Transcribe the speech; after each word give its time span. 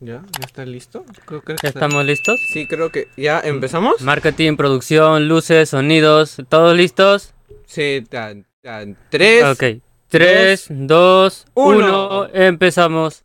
¿Ya? 0.00 0.22
¿Ya 0.38 0.44
está 0.44 0.66
listo? 0.66 1.04
Creo 1.24 1.40
que 1.42 1.56
¿Ya 1.62 1.70
estamos 1.70 2.04
listos? 2.04 2.38
Sí, 2.52 2.66
creo 2.66 2.90
que 2.90 3.08
ya 3.16 3.40
empezamos. 3.40 4.02
Marketing, 4.02 4.56
producción, 4.56 5.28
luces, 5.28 5.70
sonidos, 5.70 6.36
¿todos 6.48 6.76
listos? 6.76 7.32
Sí, 7.66 8.04
tan, 8.08 8.46
tan, 8.60 8.96
tres. 9.10 9.44
Ok. 9.44 9.82
3, 10.08 10.66
2, 10.70 11.46
uno. 11.54 12.20
1, 12.26 12.28
empezamos. 12.34 13.23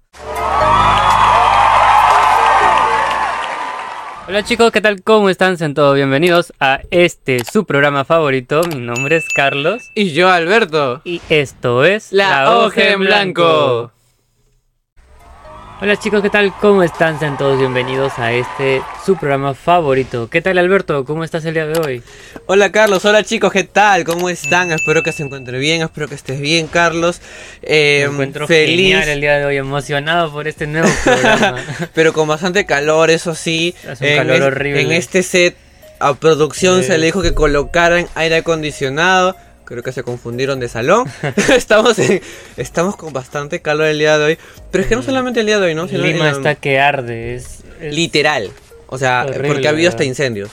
Hola 4.30 4.44
chicos, 4.44 4.72
¿qué 4.72 4.80
tal? 4.80 5.02
¿Cómo 5.02 5.28
están? 5.32 5.58
Sean 5.58 5.74
todos 5.74 5.96
bienvenidos 5.96 6.54
a 6.60 6.82
este 6.92 7.44
su 7.44 7.66
programa 7.66 8.06
favorito. 8.06 8.62
Mi 8.70 8.76
nombre 8.76 9.16
es 9.16 9.28
Carlos 9.28 9.82
Y 9.96 10.12
yo, 10.12 10.30
Alberto. 10.30 11.02
y 11.04 11.20
esto 11.30 11.84
es 11.84 12.12
La 12.14 12.56
hoja 12.56 12.90
en 12.90 13.00
blanco. 13.00 13.92
Hola 15.82 15.96
chicos, 15.98 16.22
¿qué 16.22 16.30
tal? 16.30 16.54
¿Cómo 16.60 16.84
están? 16.84 17.20
Sean 17.20 17.38
todos 17.38 17.58
bienvenidos 17.58 18.20
a 18.20 18.34
este 18.34 18.82
su 19.06 19.16
programa 19.16 19.54
favorito. 19.54 20.30
¿Qué 20.30 20.42
tal 20.42 20.58
Alberto? 20.58 21.06
¿Cómo 21.06 21.24
estás 21.24 21.46
el 21.46 21.54
día 21.54 21.66
de 21.68 21.80
hoy? 21.80 22.04
Hola 22.48 22.70
Carlos, 22.74 23.06
hola 23.06 23.24
chicos, 23.24 23.54
¿qué 23.54 23.64
tal? 23.64 24.04
¿Cómo 24.04 24.30
están? 24.30 24.74
Espero 24.74 25.04
que 25.04 25.14
se 25.14 25.24
encuentre 25.24 25.58
bien, 25.58 25.82
espero 25.82 26.10
que 26.10 26.16
estés 26.16 26.42
bien, 26.42 26.68
Carlos. 26.68 27.22
Eh, 27.62 28.04
Me 28.08 28.12
encuentro 28.14 28.46
feliz, 28.46 28.76
genial 28.76 29.08
el 29.08 29.22
día 29.22 29.38
de 29.38 29.46
hoy, 29.46 29.56
emocionado 29.56 30.34
por 30.34 30.50
este 30.50 30.68
nuevo 30.68 30.90
programa. 31.02 31.60
pero 31.94 32.12
con 32.12 32.28
bastante 32.28 32.66
calor, 32.66 33.10
eso 33.10 33.34
sí. 33.34 33.74
Hace 33.90 34.04
un 34.04 34.12
en 34.12 34.18
calor 34.18 34.42
horrible. 34.52 34.82
En 34.82 34.92
este 34.92 35.24
set 35.24 35.56
a 36.02 36.14
producción 36.14 36.82
Sí. 36.82 36.88
se 36.88 36.98
le 36.98 37.06
dijo 37.06 37.22
que 37.22 37.34
colocaran 37.34 38.06
aire 38.16 38.36
acondicionado. 38.38 39.38
Creo 39.70 39.84
que 39.84 39.92
se 39.94 40.04
confundieron 40.04 40.60
de 40.60 40.68
salón. 40.68 41.08
estamos, 41.56 41.98
en- 42.00 42.22
estamos 42.58 42.96
con 42.98 43.14
bastante 43.14 43.62
calor 43.62 43.86
el 43.88 44.00
día 44.00 44.18
de 44.18 44.26
hoy. 44.26 44.38
Pero 44.72 44.82
es 44.84 44.90
que 44.90 44.96
no 44.98 45.04
solamente 45.04 45.40
el 45.40 45.46
día 45.46 45.60
de 45.60 45.68
hoy, 45.68 45.76
¿no? 45.76 45.88
Sino 45.88 46.00
Lima 46.04 46.30
está 46.32 46.56
que 46.56 46.80
arde. 46.80 47.36
Es, 47.36 47.60
es- 47.80 47.94
Literal. 47.94 48.50
O 48.88 48.98
sea, 48.98 49.26
Horrible, 49.28 49.48
porque 49.48 49.68
ha 49.68 49.70
habido 49.72 49.90
hasta 49.90 50.04
incendios. 50.04 50.50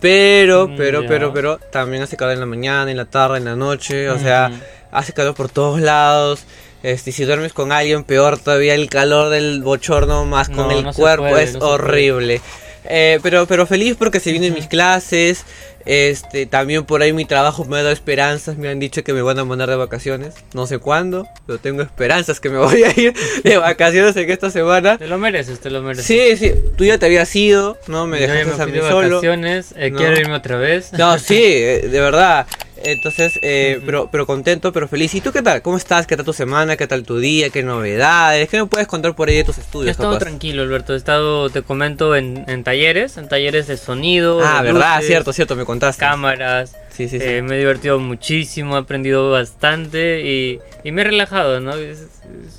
Pero, 0.00 0.68
Mm, 0.68 0.76
pero, 0.76 1.02
ya. 1.02 1.08
pero, 1.08 1.32
pero, 1.32 1.58
también 1.72 2.02
hace 2.02 2.16
calor 2.16 2.34
en 2.34 2.40
la 2.40 2.46
mañana, 2.46 2.90
en 2.90 2.96
la 2.96 3.06
tarde, 3.06 3.38
en 3.38 3.44
la 3.46 3.56
noche. 3.56 4.08
O 4.10 4.18
sea, 4.18 4.50
hace 4.92 5.12
calor 5.12 5.34
por 5.34 5.48
todos 5.50 5.80
lados. 5.80 6.44
Este, 6.82 7.12
si 7.12 7.24
duermes 7.24 7.52
con 7.52 7.72
alguien, 7.72 8.04
peor 8.04 8.38
todavía 8.38 8.74
el 8.74 8.88
calor 8.88 9.28
del 9.30 9.62
bochorno 9.62 10.24
más 10.24 10.48
con 10.48 10.68
No, 10.68 10.70
el 10.70 10.84
no 10.84 10.92
cuerpo 10.94 11.28
puede, 11.28 11.44
es 11.44 11.54
no 11.54 11.66
horrible. 11.66 12.40
Eh, 12.84 13.18
pero, 13.22 13.46
pero 13.46 13.66
feliz 13.66 13.96
porque 13.98 14.20
se 14.20 14.30
vienen 14.32 14.54
mis 14.54 14.66
clases. 14.66 15.44
Este, 15.86 16.46
también 16.46 16.84
por 16.84 17.02
ahí 17.02 17.12
mi 17.12 17.24
trabajo 17.24 17.64
me 17.64 17.76
ha 17.78 17.82
dado 17.82 17.92
esperanzas. 17.92 18.56
Me 18.56 18.68
han 18.68 18.78
dicho 18.80 19.02
que 19.02 19.12
me 19.12 19.22
van 19.22 19.38
a 19.38 19.44
mandar 19.44 19.68
de 19.70 19.76
vacaciones. 19.76 20.34
No 20.54 20.66
sé 20.66 20.78
cuándo, 20.78 21.26
pero 21.46 21.58
tengo 21.58 21.82
esperanzas 21.82 22.40
que 22.40 22.50
me 22.50 22.58
voy 22.58 22.82
a 22.84 22.90
ir 23.00 23.14
de 23.44 23.56
vacaciones 23.56 24.16
en 24.16 24.30
esta 24.30 24.50
semana. 24.50 24.98
Te 24.98 25.06
lo 25.08 25.18
mereces, 25.18 25.60
te 25.60 25.70
lo 25.70 25.82
mereces. 25.82 26.06
Sí, 26.06 26.36
sí, 26.36 26.54
tú 26.76 26.84
ya 26.84 26.98
te 26.98 27.06
habías 27.06 27.34
ido, 27.34 27.78
¿no? 27.86 28.06
Me 28.06 28.20
dejaste 28.20 28.62
a 28.62 28.66
mí 28.66 28.72
de 28.72 28.80
solo. 28.80 29.08
vacaciones, 29.16 29.74
eh, 29.76 29.90
No. 29.90 29.98
quiero 29.98 30.20
irme 30.20 30.34
otra 30.34 30.56
vez. 30.56 30.92
No, 30.92 31.18
sí, 31.18 31.40
eh, 31.42 31.88
de 31.90 32.00
verdad. 32.00 32.46
Entonces, 32.82 33.38
eh, 33.42 33.80
pero, 33.84 34.08
pero 34.10 34.26
contento, 34.26 34.72
pero 34.72 34.88
feliz. 34.88 35.14
¿Y 35.14 35.20
tú 35.20 35.32
qué 35.32 35.42
tal? 35.42 35.60
¿Cómo 35.62 35.76
estás? 35.76 36.06
¿Qué 36.06 36.16
tal 36.16 36.24
tu 36.24 36.32
semana? 36.32 36.76
¿Qué 36.76 36.86
tal 36.86 37.02
tu 37.04 37.18
día? 37.18 37.50
¿Qué 37.50 37.62
novedades? 37.62 38.48
¿Qué 38.48 38.58
me 38.58 38.66
puedes 38.66 38.86
contar 38.88 39.14
por 39.14 39.28
ahí 39.28 39.36
de 39.36 39.44
tus 39.44 39.56
Yo 39.56 39.60
he 39.62 39.64
estudios? 39.64 39.90
estado 39.92 40.12
capaz? 40.14 40.24
tranquilo, 40.24 40.62
Alberto. 40.62 40.94
He 40.94 40.96
estado, 40.96 41.50
te 41.50 41.62
comento, 41.62 42.16
en, 42.16 42.44
en 42.48 42.64
talleres, 42.64 43.16
en 43.18 43.28
talleres 43.28 43.66
de 43.66 43.76
sonido. 43.76 44.40
Ah, 44.42 44.62
de 44.62 44.72
verdad, 44.72 44.94
luces, 44.96 45.06
cierto, 45.08 45.32
cierto, 45.32 45.56
me 45.56 45.64
contaste. 45.64 46.00
Cámaras. 46.00 46.72
Sí, 46.90 47.08
sí, 47.08 47.18
sí. 47.18 47.24
Eh, 47.26 47.42
me 47.42 47.56
he 47.56 47.58
divertido 47.58 47.98
muchísimo, 47.98 48.76
he 48.76 48.80
aprendido 48.80 49.30
bastante 49.30 50.20
y, 50.22 50.58
y 50.82 50.92
me 50.92 51.02
he 51.02 51.04
relajado, 51.04 51.60
¿no? 51.60 51.74
Es, 51.74 51.98
es- 52.00 52.10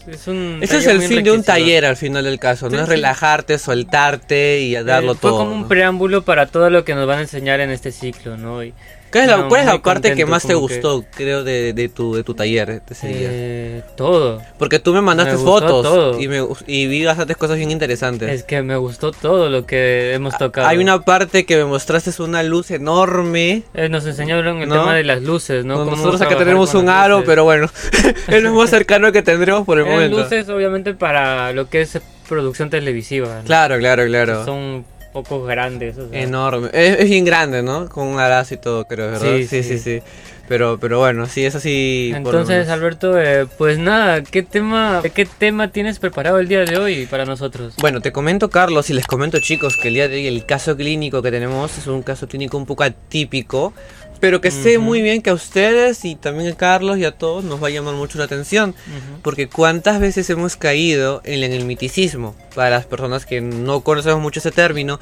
es 0.07 0.27
un 0.27 0.59
Ese 0.61 0.77
es 0.79 0.87
el 0.87 1.01
fin 1.01 1.23
de 1.23 1.31
un 1.31 1.43
taller 1.43 1.85
al 1.85 1.95
final 1.95 2.23
del 2.25 2.39
caso, 2.39 2.69
¿no? 2.69 2.77
Sí, 2.77 2.83
Es 2.83 2.89
relajarte, 2.89 3.57
soltarte 3.57 4.59
y 4.59 4.75
a 4.75 4.83
darlo 4.83 5.13
Eh, 5.13 5.17
fue 5.19 5.29
todo. 5.29 5.39
como 5.39 5.51
un 5.53 5.67
preámbulo 5.67 6.23
para 6.23 6.47
todo 6.47 6.69
lo 6.69 6.83
que 6.83 6.93
nos 6.95 7.07
van 7.07 7.19
a 7.19 7.21
enseñar 7.21 7.59
en 7.61 7.69
este 7.69 7.91
ciclo, 7.91 8.35
¿no? 8.37 8.63
Y, 8.63 8.73
¿Cuál 9.11 9.23
es 9.25 9.29
la, 9.29 9.37
no, 9.37 9.49
cuál 9.49 9.61
es 9.61 9.65
la 9.67 9.73
muy 9.73 9.81
parte 9.81 10.15
que 10.15 10.25
más 10.25 10.43
te 10.43 10.49
que- 10.49 10.53
gustó, 10.55 11.03
creo, 11.15 11.43
de, 11.43 11.73
de 11.73 11.89
tu, 11.89 12.15
de 12.15 12.23
tu 12.23 12.33
taller 12.33 12.67
de 12.67 12.81
ese 12.93 13.07
día? 13.07 13.27
eh, 13.31 13.83
todo. 13.97 14.41
Porque 14.57 14.79
tú 14.79 14.93
me 14.93 15.01
mandaste 15.01 15.33
me 15.33 15.39
fotos 15.43 15.83
todo. 15.83 16.19
y, 16.19 16.27
me, 16.27 16.39
y 16.67 16.87
vi 16.87 17.03
bastantes 17.05 17.35
cosas 17.37 17.57
bien 17.57 17.71
interesantes. 17.71 18.29
Es 18.31 18.43
que 18.43 18.61
me 18.61 18.77
gustó 18.77 19.11
todo 19.11 19.49
lo 19.49 19.65
que 19.65 20.13
hemos 20.13 20.37
tocado. 20.37 20.67
Hay 20.67 20.77
una 20.77 21.01
parte 21.01 21.45
que 21.45 21.57
me 21.57 21.65
mostraste 21.65 22.09
es 22.09 22.19
una 22.19 22.41
luz 22.43 22.71
enorme. 22.71 23.63
Eh, 23.73 23.89
nos 23.89 24.05
enseñaron 24.05 24.61
el 24.61 24.69
¿No? 24.69 24.75
tema 24.75 24.95
de 24.95 25.03
las 25.03 25.21
luces, 25.21 25.65
¿no? 25.65 25.83
Nosotros 25.85 26.21
acá 26.21 26.37
tenemos 26.37 26.73
un 26.73 26.87
aro, 26.89 27.23
pero 27.25 27.43
bueno, 27.43 27.69
es 28.27 28.41
lo 28.43 28.53
más 28.53 28.69
cercano 28.69 29.11
que 29.11 29.21
tendremos 29.21 29.65
por 29.65 29.79
el 29.79 29.85
Eh, 29.87 29.89
momento. 29.89 30.19
luces 30.19 30.47
obviamente 30.49 30.93
para 30.93 31.51
lo 31.53 31.69
que 31.69 31.81
es 31.81 31.99
producción 32.29 32.69
televisiva. 32.69 33.41
Claro, 33.45 33.77
claro, 33.77 34.05
claro. 34.05 34.45
Son 34.45 34.85
poco 35.11 35.43
grandes. 35.43 35.97
o 35.97 36.09
sea. 36.09 36.21
Enorme. 36.21 36.69
Es, 36.73 36.99
es 36.99 37.09
bien 37.09 37.25
grande, 37.25 37.61
¿no? 37.63 37.87
Con 37.89 38.07
un 38.07 38.19
arazo 38.19 38.53
y 38.53 38.57
todo, 38.57 38.85
creo, 38.85 39.11
¿verdad? 39.11 39.35
Sí, 39.37 39.45
Sí, 39.47 39.63
sí, 39.63 39.77
sí. 39.77 39.99
sí. 39.99 40.03
Pero, 40.47 40.77
pero 40.81 40.99
bueno, 40.99 41.27
sí, 41.27 41.45
es 41.45 41.55
así. 41.55 42.11
Entonces. 42.13 42.67
Alberto, 42.67 43.17
eh, 43.17 43.47
pues 43.57 43.77
nada, 43.77 44.21
¿qué 44.21 44.43
tema, 44.43 45.01
¿qué 45.13 45.25
tema 45.25 45.69
tienes 45.69 45.97
preparado 45.97 46.39
el 46.39 46.49
día 46.49 46.65
de 46.65 46.77
hoy 46.77 47.05
para 47.05 47.23
nosotros? 47.23 47.73
Bueno, 47.79 48.01
te 48.01 48.11
comento, 48.11 48.49
Carlos, 48.49 48.89
y 48.89 48.93
les 48.93 49.07
comento, 49.07 49.39
chicos, 49.39 49.77
que 49.77 49.87
el 49.87 49.93
día 49.93 50.09
de 50.09 50.15
hoy 50.15 50.27
el 50.27 50.45
caso 50.45 50.75
clínico 50.75 51.21
que 51.21 51.31
tenemos 51.31 51.77
es 51.77 51.87
un 51.87 52.03
caso 52.03 52.27
clínico 52.27 52.57
un 52.57 52.65
poco 52.65 52.83
atípico, 52.83 53.73
pero 54.21 54.39
que 54.39 54.51
sé 54.51 54.77
Ujú. 54.77 54.85
muy 54.85 55.01
bien 55.01 55.21
que 55.21 55.31
a 55.31 55.33
ustedes 55.33 56.05
y 56.05 56.15
también 56.15 56.53
a 56.53 56.55
Carlos 56.55 56.97
y 56.97 57.03
a 57.03 57.11
todos 57.11 57.43
nos 57.43 57.61
va 57.61 57.67
a 57.67 57.71
llamar 57.71 57.95
mucho 57.95 58.17
la 58.17 58.23
atención. 58.23 58.69
Ujú. 58.69 59.21
Porque 59.21 59.49
cuántas 59.49 59.99
veces 59.99 60.29
hemos 60.29 60.55
caído 60.55 61.21
en 61.25 61.43
el 61.43 61.65
miticismo, 61.65 62.35
para 62.55 62.69
las 62.69 62.85
personas 62.85 63.25
que 63.25 63.41
no 63.41 63.81
conocemos 63.81 64.21
mucho 64.21 64.39
ese 64.39 64.51
término, 64.51 64.99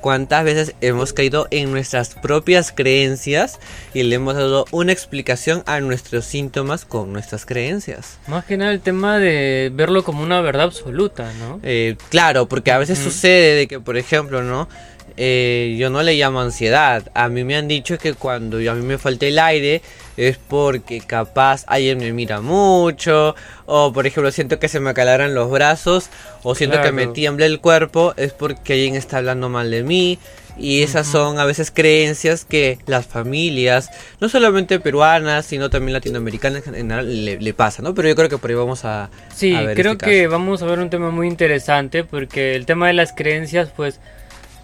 cuántas 0.00 0.44
veces 0.44 0.74
hemos 0.80 1.12
caído 1.12 1.48
en 1.50 1.70
nuestras 1.70 2.14
propias 2.14 2.72
creencias 2.72 3.58
y 3.92 4.04
le 4.04 4.16
hemos 4.16 4.34
dado 4.34 4.64
una 4.70 4.92
explicación 4.92 5.62
a 5.66 5.80
nuestros 5.80 6.24
síntomas 6.24 6.84
con 6.84 7.12
nuestras 7.12 7.44
creencias. 7.44 8.18
Más 8.26 8.44
que 8.46 8.56
nada 8.56 8.72
el 8.72 8.80
tema 8.80 9.18
de 9.18 9.70
verlo 9.74 10.02
como 10.02 10.22
una 10.22 10.40
verdad 10.40 10.64
absoluta, 10.64 11.30
¿no? 11.38 11.60
Eh, 11.62 11.96
claro, 12.08 12.48
porque 12.48 12.72
a 12.72 12.78
veces 12.78 12.98
sucede 12.98 13.54
de 13.54 13.68
que, 13.68 13.78
por 13.80 13.96
ejemplo, 13.98 14.42
¿no? 14.42 14.68
Eh, 15.16 15.76
yo 15.78 15.88
no 15.90 16.02
le 16.02 16.14
llamo 16.14 16.40
ansiedad. 16.40 17.04
A 17.14 17.28
mí 17.28 17.44
me 17.44 17.56
han 17.56 17.68
dicho 17.68 17.98
que 17.98 18.14
cuando 18.14 18.60
yo- 18.60 18.72
a 18.72 18.74
mí 18.74 18.82
me 18.84 18.98
falta 18.98 19.26
el 19.26 19.38
aire 19.38 19.82
es 20.16 20.38
porque 20.38 21.00
capaz 21.00 21.64
alguien 21.66 21.98
me 21.98 22.12
mira 22.12 22.40
mucho. 22.40 23.34
O 23.66 23.92
por 23.92 24.06
ejemplo 24.06 24.30
siento 24.30 24.58
que 24.58 24.68
se 24.68 24.80
me 24.80 24.90
acalaran 24.90 25.34
los 25.34 25.50
brazos. 25.50 26.10
O 26.42 26.54
siento 26.54 26.80
que 26.80 26.92
me 26.92 27.06
tiembla 27.06 27.46
el 27.46 27.60
cuerpo. 27.60 28.14
Es 28.16 28.32
porque 28.32 28.74
alguien 28.74 28.94
está 28.94 29.18
hablando 29.18 29.48
mal 29.48 29.70
de 29.70 29.82
mí. 29.82 30.18
Y 30.58 30.82
esas 30.82 31.06
son 31.06 31.38
a 31.38 31.44
veces 31.44 31.70
creencias 31.70 32.46
que 32.46 32.78
las 32.86 33.04
familias, 33.06 33.90
no 34.20 34.30
solamente 34.30 34.80
peruanas, 34.80 35.44
sino 35.44 35.68
también 35.68 35.92
latinoamericanas 35.92 36.66
en 36.66 36.74
general, 36.74 37.24
le, 37.26 37.38
le 37.38 37.52
pasa, 37.52 37.82
¿no? 37.82 37.94
Pero 37.94 38.08
yo 38.08 38.16
creo 38.16 38.30
que 38.30 38.38
por 38.38 38.48
ahí 38.48 38.56
vamos 38.56 38.86
a... 38.86 39.10
Sí, 39.34 39.54
a 39.54 39.60
ver 39.62 39.76
creo 39.76 39.92
este 39.92 40.06
que 40.06 40.26
vamos 40.28 40.62
a 40.62 40.66
ver 40.66 40.78
un 40.78 40.88
tema 40.88 41.10
muy 41.10 41.28
interesante 41.28 42.04
porque 42.04 42.54
el 42.54 42.64
tema 42.64 42.86
de 42.86 42.94
las 42.94 43.12
creencias, 43.12 43.68
pues, 43.76 44.00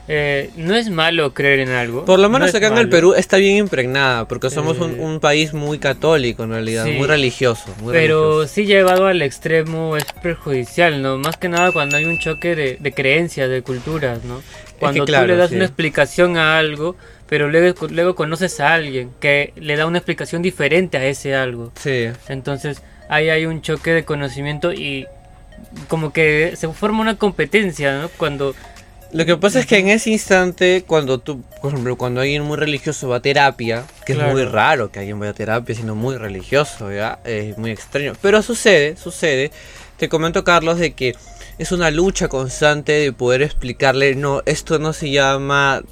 eh, 0.08 0.50
no 0.56 0.74
es 0.74 0.90
malo 0.90 1.32
creer 1.32 1.60
en 1.60 1.70
algo. 1.70 2.04
Por 2.04 2.18
lo 2.18 2.28
no 2.28 2.30
menos 2.30 2.48
es 2.50 2.54
acá 2.56 2.66
en 2.68 2.78
el. 2.78 2.88
Perú 2.88 3.14
está 3.14 3.36
bien 3.36 3.56
impregnada, 3.56 4.26
porque 4.26 4.50
somos 4.50 4.78
un, 4.78 4.92
Eh, 4.92 4.96
un 4.98 5.20
país 5.20 5.54
muy 5.54 5.78
católico 5.78 6.42
en 6.44 6.50
realidad, 6.50 6.84
sí. 6.86 6.92
muy 6.92 7.06
religioso. 7.06 7.74
Muy 7.80 7.92
Pero 7.92 8.38
religioso. 8.40 8.54
sí 8.54 8.66
llevado 8.66 9.06
al 9.06 9.22
extremo 9.22 9.96
es 9.96 10.04
perjudicial, 10.22 11.00
¿no? 11.02 11.18
Más 11.18 11.36
que 11.36 11.48
nada 11.48 11.70
cuando 11.72 11.96
hay 11.96 12.04
un 12.04 12.18
choque 12.18 12.56
de, 12.56 12.76
de 12.80 12.92
creencias, 12.92 13.48
de 13.48 13.62
culturas, 13.62 14.24
¿no? 14.24 14.42
Cuando 14.78 15.04
claro, 15.04 15.24
tú 15.26 15.28
le 15.32 15.36
das 15.36 15.50
sí. 15.50 15.56
una 15.56 15.64
explicación 15.66 16.36
a 16.36 16.58
algo, 16.58 16.96
pero 17.28 17.48
luego, 17.48 17.86
luego 17.88 18.14
conoces 18.16 18.58
a 18.58 18.74
alguien 18.74 19.10
que 19.20 19.52
le 19.56 19.76
da 19.76 19.86
una 19.86 19.98
explicación 19.98 20.42
diferente 20.42 20.96
a 20.98 21.04
ese 21.06 21.36
algo. 21.36 21.70
Sí, 21.76 22.08
Entonces 22.28 22.82
ahí 23.08 23.28
hay 23.30 23.46
un 23.46 23.62
choque 23.62 23.92
de 23.92 24.04
conocimiento 24.04 24.72
y 24.72 25.06
como 25.86 26.12
que 26.12 26.54
se 26.56 26.68
forma 26.68 27.00
una 27.00 27.16
competencia, 27.16 27.98
¿no? 28.00 28.08
Cuando... 28.08 28.54
lo 29.12 29.26
que 29.26 29.36
pasa 29.36 29.60
es 29.60 29.66
que 29.66 29.78
en 29.78 29.88
ese 29.88 30.10
instante, 30.10 30.84
cuando 30.86 31.18
tú, 31.18 31.42
por 31.60 31.72
ejemplo, 31.72 31.96
cuando 31.96 32.20
alguien 32.20 32.42
muy 32.42 32.56
religioso 32.56 33.08
va 33.08 33.16
a 33.16 33.20
terapia, 33.22 33.84
que 34.06 34.14
Claro. 34.14 34.28
es 34.30 34.34
muy 34.34 34.44
raro 34.44 34.90
que 34.90 35.00
alguien 35.00 35.18
vaya 35.20 35.30
a 35.32 35.34
terapia 35.34 35.74
siendo 35.74 35.94
muy 35.94 36.16
religioso, 36.16 36.90
¿ya? 36.92 37.18
Es 37.24 37.56
muy 37.58 37.70
extraño. 37.70 38.14
Pero 38.22 38.42
sucede, 38.42 38.96
sucede. 38.96 39.50
Te 39.98 40.08
comento, 40.08 40.44
Carlos, 40.44 40.78
de 40.78 40.92
que 40.94 41.14
es 41.58 41.72
una 41.72 41.90
lucha 41.90 42.28
constante 42.28 42.92
de 42.92 43.12
poder 43.12 43.42
explicarle, 43.42 44.14
no, 44.14 44.42
esto 44.46 44.78
no 44.78 44.92
se 44.92 45.10
llama 45.10 45.82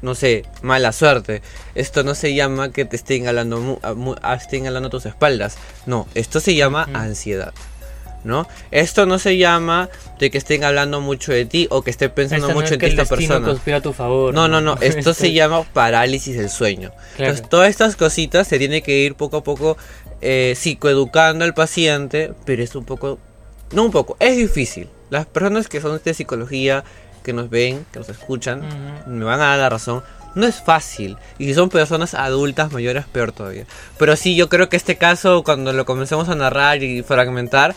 no 0.00 0.14
sé, 0.14 0.44
mala 0.62 0.92
suerte. 0.92 1.42
Esto 1.74 2.04
no 2.04 2.14
se 2.14 2.32
llama 2.32 2.70
que 2.70 2.84
te 2.84 2.94
estén 2.94 3.26
hablando, 3.26 3.58
mu- 3.58 3.78
a- 3.82 3.94
mu- 3.94 4.14
a- 4.22 4.34
estén 4.36 4.64
hablando 4.68 4.86
a 4.86 4.90
tus 4.92 5.06
espaldas. 5.06 5.56
No, 5.86 6.06
esto 6.14 6.38
se 6.38 6.54
llama 6.54 6.88
ansiedad. 6.94 7.52
¿No? 8.28 8.46
Esto 8.70 9.06
no 9.06 9.18
se 9.18 9.36
llama 9.38 9.88
de 10.20 10.30
que 10.30 10.38
estén 10.38 10.62
hablando 10.62 11.00
mucho 11.00 11.32
de 11.32 11.44
ti 11.46 11.66
o 11.70 11.82
que 11.82 11.90
esté 11.90 12.08
pensando 12.08 12.46
no 12.48 12.54
mucho 12.54 12.66
es 12.66 12.72
en 12.72 12.78
que 12.78 12.86
ti 12.86 12.92
el 12.92 13.00
esta 13.00 13.16
persona. 13.16 13.44
conspira 13.44 13.78
a 13.78 13.80
tu 13.80 13.92
favor. 13.92 14.32
No, 14.32 14.46
no, 14.46 14.60
no, 14.60 14.74
esto 14.80 15.12
se 15.14 15.26
Esto- 15.26 15.34
llama 15.34 15.62
parálisis 15.64 16.36
del 16.36 16.50
sueño. 16.50 16.90
Claro. 17.16 17.30
Entonces, 17.32 17.48
todas 17.50 17.68
estas 17.70 17.96
cositas 17.96 18.46
se 18.46 18.58
tiene 18.58 18.82
que 18.82 18.98
ir 19.00 19.14
poco 19.16 19.38
a 19.38 19.42
poco 19.42 19.76
eh, 20.20 20.54
psicoeducando 20.56 21.44
al 21.44 21.54
paciente, 21.54 22.32
pero 22.44 22.62
es 22.62 22.74
un 22.76 22.84
poco, 22.84 23.18
no 23.72 23.82
un 23.84 23.90
poco, 23.90 24.16
es 24.20 24.36
difícil. 24.36 24.88
Las 25.10 25.26
personas 25.26 25.68
que 25.68 25.80
son 25.80 26.00
de 26.04 26.14
psicología, 26.14 26.84
que 27.24 27.32
nos 27.32 27.48
ven, 27.50 27.86
que 27.92 27.98
nos 27.98 28.08
escuchan, 28.10 28.60
Ujú. 28.60 29.10
me 29.10 29.24
van 29.24 29.40
a 29.40 29.46
dar 29.46 29.58
la 29.58 29.68
razón. 29.70 30.02
No 30.34 30.46
es 30.46 30.62
fácil. 30.62 31.16
Y 31.38 31.46
si 31.46 31.54
son 31.54 31.68
personas 31.70 32.12
adultas 32.14 32.70
mayores, 32.70 33.06
peor 33.06 33.32
todavía. 33.32 33.64
Pero 33.98 34.14
sí, 34.14 34.36
yo 34.36 34.48
creo 34.50 34.68
que 34.68 34.76
este 34.76 34.96
caso, 34.96 35.42
cuando 35.42 35.72
lo 35.72 35.84
comencemos 35.86 36.28
a 36.28 36.34
narrar 36.34 36.82
y 36.82 37.02
fragmentar, 37.02 37.74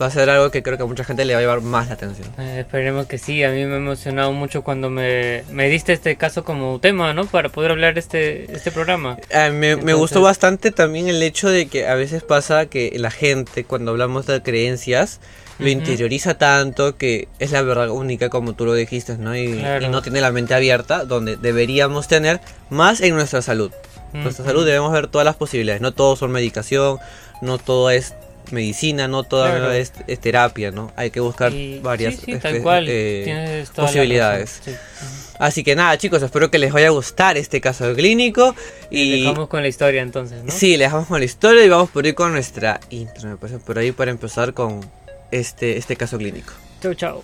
va 0.00 0.06
a 0.06 0.10
ser 0.10 0.30
algo 0.30 0.50
que 0.50 0.62
creo 0.62 0.76
que 0.76 0.82
a 0.84 0.86
mucha 0.86 1.04
gente 1.04 1.24
le 1.24 1.34
va 1.34 1.38
a 1.38 1.42
llevar 1.42 1.60
más 1.60 1.88
la 1.88 1.94
atención. 1.94 2.28
Eh, 2.38 2.60
esperemos 2.60 3.06
que 3.06 3.18
sí, 3.18 3.44
a 3.44 3.50
mí 3.50 3.64
me 3.66 3.74
ha 3.74 3.76
emocionado 3.76 4.32
mucho 4.32 4.62
cuando 4.62 4.88
me, 4.88 5.44
me 5.50 5.68
diste 5.68 5.92
este 5.92 6.16
caso 6.16 6.44
como 6.44 6.78
tema, 6.80 7.12
¿no? 7.12 7.26
Para 7.26 7.50
poder 7.50 7.72
hablar 7.72 7.98
este, 7.98 8.50
este 8.54 8.70
programa. 8.70 9.18
Eh, 9.28 9.50
me, 9.50 9.94
gustó 9.94 10.22
bastante 10.22 10.70
también 10.70 11.08
el 11.08 11.22
hecho 11.22 11.50
de 11.50 11.66
que 11.66 11.86
a 11.86 11.94
veces 11.94 12.22
pasa 12.22 12.66
que 12.66 12.92
la 12.96 13.10
gente 13.10 13.64
cuando 13.64 13.90
hablamos 13.90 14.26
de 14.26 14.42
creencias 14.42 15.20
lo 15.58 15.68
interioriza 15.68 16.38
tanto 16.38 16.96
que 16.96 17.28
es 17.38 17.52
la 17.52 17.60
verdad 17.60 17.90
única 17.90 18.30
como 18.30 18.54
tú 18.54 18.64
lo 18.64 18.72
dijiste, 18.72 19.18
¿no? 19.18 19.36
Y, 19.36 19.58
Claro. 19.58 19.84
y 19.84 19.88
no 19.90 20.00
tiene 20.00 20.22
la 20.22 20.32
mente 20.32 20.54
abierta 20.54 21.04
donde 21.04 21.36
deberíamos 21.36 22.08
tener 22.08 22.40
más 22.70 23.02
en 23.02 23.14
nuestra 23.14 23.42
salud. 23.42 23.70
Nuestra 24.14 24.44
salud 24.44 24.64
debemos 24.64 24.90
ver 24.92 25.08
todas 25.08 25.24
las 25.26 25.36
posibilidades, 25.36 25.82
no 25.82 25.92
todo 25.92 26.16
son 26.16 26.32
medicación, 26.32 26.98
no 27.42 27.58
todo 27.58 27.90
es 27.90 28.14
medicina, 28.50 29.06
no 29.08 29.24
Claro. 29.24 29.70
es, 29.72 29.92
es 30.06 30.18
terapia, 30.20 30.70
¿no? 30.70 30.92
Hay 30.96 31.10
que 31.10 31.20
buscar 31.20 31.52
Y- 31.52 31.78
varias 31.80 32.14
sí, 32.16 32.22
sí, 32.26 32.36
tal 32.38 32.56
espe- 32.56 32.62
cual, 32.62 32.86
eh, 32.88 33.64
toda 33.74 33.86
posibilidades. 33.88 34.60
sí. 34.64 34.72
Así 35.38 35.64
que 35.64 35.74
nada, 35.74 35.96
chicos, 35.96 36.22
espero 36.22 36.50
que 36.50 36.58
les 36.58 36.70
vaya 36.72 36.88
a 36.88 36.90
gustar 36.90 37.38
este 37.38 37.60
caso 37.62 37.94
clínico 37.94 38.54
y 38.90 39.22
Dejamos 39.22 39.48
con 39.48 39.62
la 39.62 39.68
historia 39.68 40.02
entonces, 40.02 40.44
¿no? 40.44 40.52
Sí, 40.52 40.76
le 40.76 40.84
dejamos 40.84 41.06
con 41.08 41.18
la 41.18 41.24
historia 41.24 41.64
y 41.64 41.68
vamos 41.70 41.88
por 41.90 42.06
ir 42.06 42.14
con 42.14 42.32
nuestra 42.32 42.78
intro, 42.90 43.28
me 43.28 43.36
parece 43.36 43.58
por 43.58 43.78
ahí 43.78 43.90
para 43.92 44.10
empezar 44.10 44.52
con 44.52 44.80
este, 45.30 45.78
este 45.78 45.96
caso 45.96 46.18
clínico. 46.18 46.52
Chau, 46.82 46.92
chau. 46.94 47.22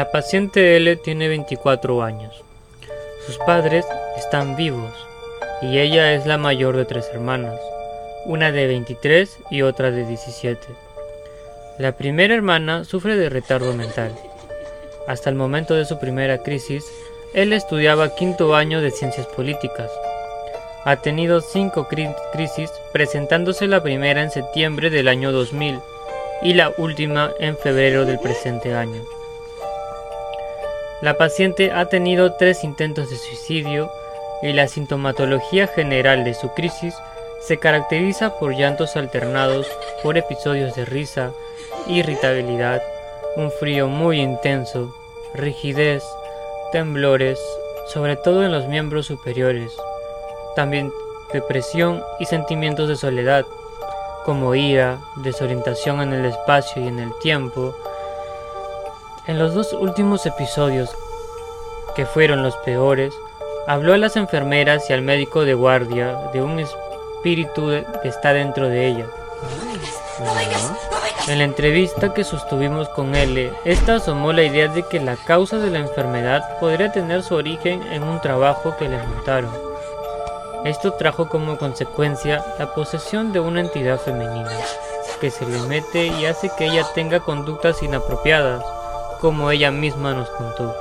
La 0.00 0.10
paciente 0.10 0.78
L 0.78 0.96
tiene 0.96 1.28
24 1.28 2.02
años. 2.02 2.42
Sus 3.26 3.36
padres 3.36 3.84
están 4.16 4.56
vivos 4.56 4.94
y 5.60 5.78
ella 5.78 6.14
es 6.14 6.24
la 6.24 6.38
mayor 6.38 6.78
de 6.78 6.86
tres 6.86 7.10
hermanas, 7.12 7.60
una 8.24 8.50
de 8.50 8.66
23 8.66 9.28
y 9.50 9.60
otra 9.60 9.90
de 9.90 10.06
17. 10.06 10.58
La 11.76 11.92
primera 11.92 12.34
hermana 12.34 12.84
sufre 12.84 13.14
de 13.16 13.28
retardo 13.28 13.74
mental. 13.74 14.12
Hasta 15.06 15.28
el 15.28 15.36
momento 15.36 15.74
de 15.74 15.84
su 15.84 15.98
primera 15.98 16.38
crisis, 16.38 16.82
él 17.34 17.52
estudiaba 17.52 18.14
quinto 18.14 18.54
año 18.56 18.80
de 18.80 18.92
ciencias 18.92 19.26
políticas. 19.26 19.90
Ha 20.86 20.96
tenido 20.96 21.42
cinco 21.42 21.86
cri- 21.90 22.16
crisis, 22.32 22.70
presentándose 22.94 23.66
la 23.66 23.82
primera 23.82 24.22
en 24.22 24.30
septiembre 24.30 24.88
del 24.88 25.08
año 25.08 25.30
2000 25.30 25.78
y 26.40 26.54
la 26.54 26.72
última 26.78 27.32
en 27.38 27.54
febrero 27.58 28.06
del 28.06 28.18
presente 28.18 28.72
año. 28.72 29.02
La 31.00 31.16
paciente 31.16 31.72
ha 31.72 31.86
tenido 31.86 32.34
tres 32.34 32.62
intentos 32.62 33.08
de 33.08 33.16
suicidio 33.16 33.90
y 34.42 34.52
la 34.52 34.68
sintomatología 34.68 35.66
general 35.66 36.24
de 36.24 36.34
su 36.34 36.50
crisis 36.50 36.94
se 37.40 37.58
caracteriza 37.58 38.38
por 38.38 38.54
llantos 38.54 38.96
alternados 38.96 39.66
por 40.02 40.18
episodios 40.18 40.74
de 40.74 40.84
risa, 40.84 41.32
irritabilidad, 41.86 42.82
un 43.36 43.50
frío 43.50 43.88
muy 43.88 44.20
intenso, 44.20 44.94
rigidez, 45.34 46.04
temblores, 46.70 47.40
sobre 47.86 48.16
todo 48.16 48.44
en 48.44 48.52
los 48.52 48.68
miembros 48.68 49.06
superiores, 49.06 49.72
también 50.54 50.92
depresión 51.32 52.02
y 52.18 52.26
sentimientos 52.26 52.90
de 52.90 52.96
soledad, 52.96 53.46
como 54.26 54.54
ira, 54.54 54.98
desorientación 55.16 56.02
en 56.02 56.12
el 56.12 56.26
espacio 56.26 56.82
y 56.82 56.88
en 56.88 56.98
el 56.98 57.10
tiempo, 57.20 57.74
en 59.26 59.38
los 59.38 59.54
dos 59.54 59.72
últimos 59.72 60.26
episodios, 60.26 60.90
que 61.94 62.06
fueron 62.06 62.42
los 62.42 62.56
peores, 62.58 63.14
habló 63.66 63.92
a 63.92 63.98
las 63.98 64.16
enfermeras 64.16 64.88
y 64.88 64.92
al 64.92 65.02
médico 65.02 65.44
de 65.44 65.54
guardia 65.54 66.16
de 66.32 66.42
un 66.42 66.58
espíritu 66.58 67.70
que 68.02 68.08
está 68.08 68.32
dentro 68.32 68.68
de 68.68 68.86
ella. 68.86 69.06
En 71.28 71.38
la 71.38 71.44
entrevista 71.44 72.12
que 72.14 72.24
sostuvimos 72.24 72.88
con 72.88 73.14
él, 73.14 73.52
esta 73.64 73.96
asomó 73.96 74.32
la 74.32 74.42
idea 74.42 74.68
de 74.68 74.82
que 74.82 75.00
la 75.00 75.16
causa 75.16 75.58
de 75.58 75.70
la 75.70 75.78
enfermedad 75.78 76.58
podría 76.58 76.90
tener 76.90 77.22
su 77.22 77.34
origen 77.34 77.82
en 77.92 78.02
un 78.02 78.20
trabajo 78.20 78.74
que 78.78 78.88
le 78.88 78.98
montaron. 78.98 79.50
Esto 80.64 80.92
trajo 80.94 81.28
como 81.28 81.56
consecuencia 81.56 82.44
la 82.58 82.74
posesión 82.74 83.32
de 83.32 83.40
una 83.40 83.60
entidad 83.60 83.98
femenina, 83.98 84.50
que 85.20 85.30
se 85.30 85.46
le 85.46 85.60
mete 85.62 86.06
y 86.06 86.26
hace 86.26 86.50
que 86.56 86.66
ella 86.66 86.86
tenga 86.94 87.20
conductas 87.20 87.82
inapropiadas, 87.82 88.64
como 89.20 89.50
ella 89.50 89.70
misma 89.70 90.14
nos 90.14 90.30
contó. 90.30 90.74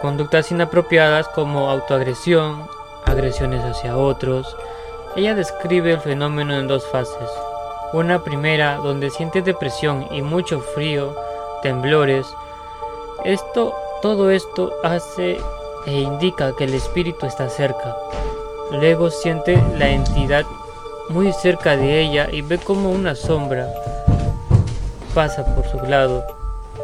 Conductas 0.00 0.50
inapropiadas 0.50 1.28
como 1.28 1.70
autoagresión, 1.70 2.66
agresiones 3.04 3.64
hacia 3.64 3.96
otros. 3.96 4.56
Ella 5.16 5.34
describe 5.34 5.92
el 5.92 6.00
fenómeno 6.00 6.58
en 6.58 6.68
dos 6.68 6.86
fases. 6.86 7.30
Una 7.92 8.22
primera 8.22 8.76
donde 8.76 9.10
siente 9.10 9.42
depresión 9.42 10.06
y 10.10 10.22
mucho 10.22 10.60
frío, 10.60 11.14
temblores. 11.62 12.26
Esto, 13.24 13.74
todo 14.00 14.30
esto 14.30 14.72
hace 14.82 15.38
e 15.86 16.00
indica 16.00 16.54
que 16.56 16.64
el 16.64 16.74
espíritu 16.74 17.26
está 17.26 17.48
cerca. 17.48 17.96
Luego 18.70 19.10
siente 19.10 19.62
la 19.78 19.88
entidad 19.88 20.44
muy 21.08 21.32
cerca 21.32 21.76
de 21.76 22.00
ella 22.00 22.28
y 22.30 22.42
ve 22.42 22.58
como 22.58 22.90
una 22.90 23.14
sombra 23.14 23.68
pasa 25.14 25.44
por 25.54 25.66
su 25.66 25.78
lado. 25.86 26.24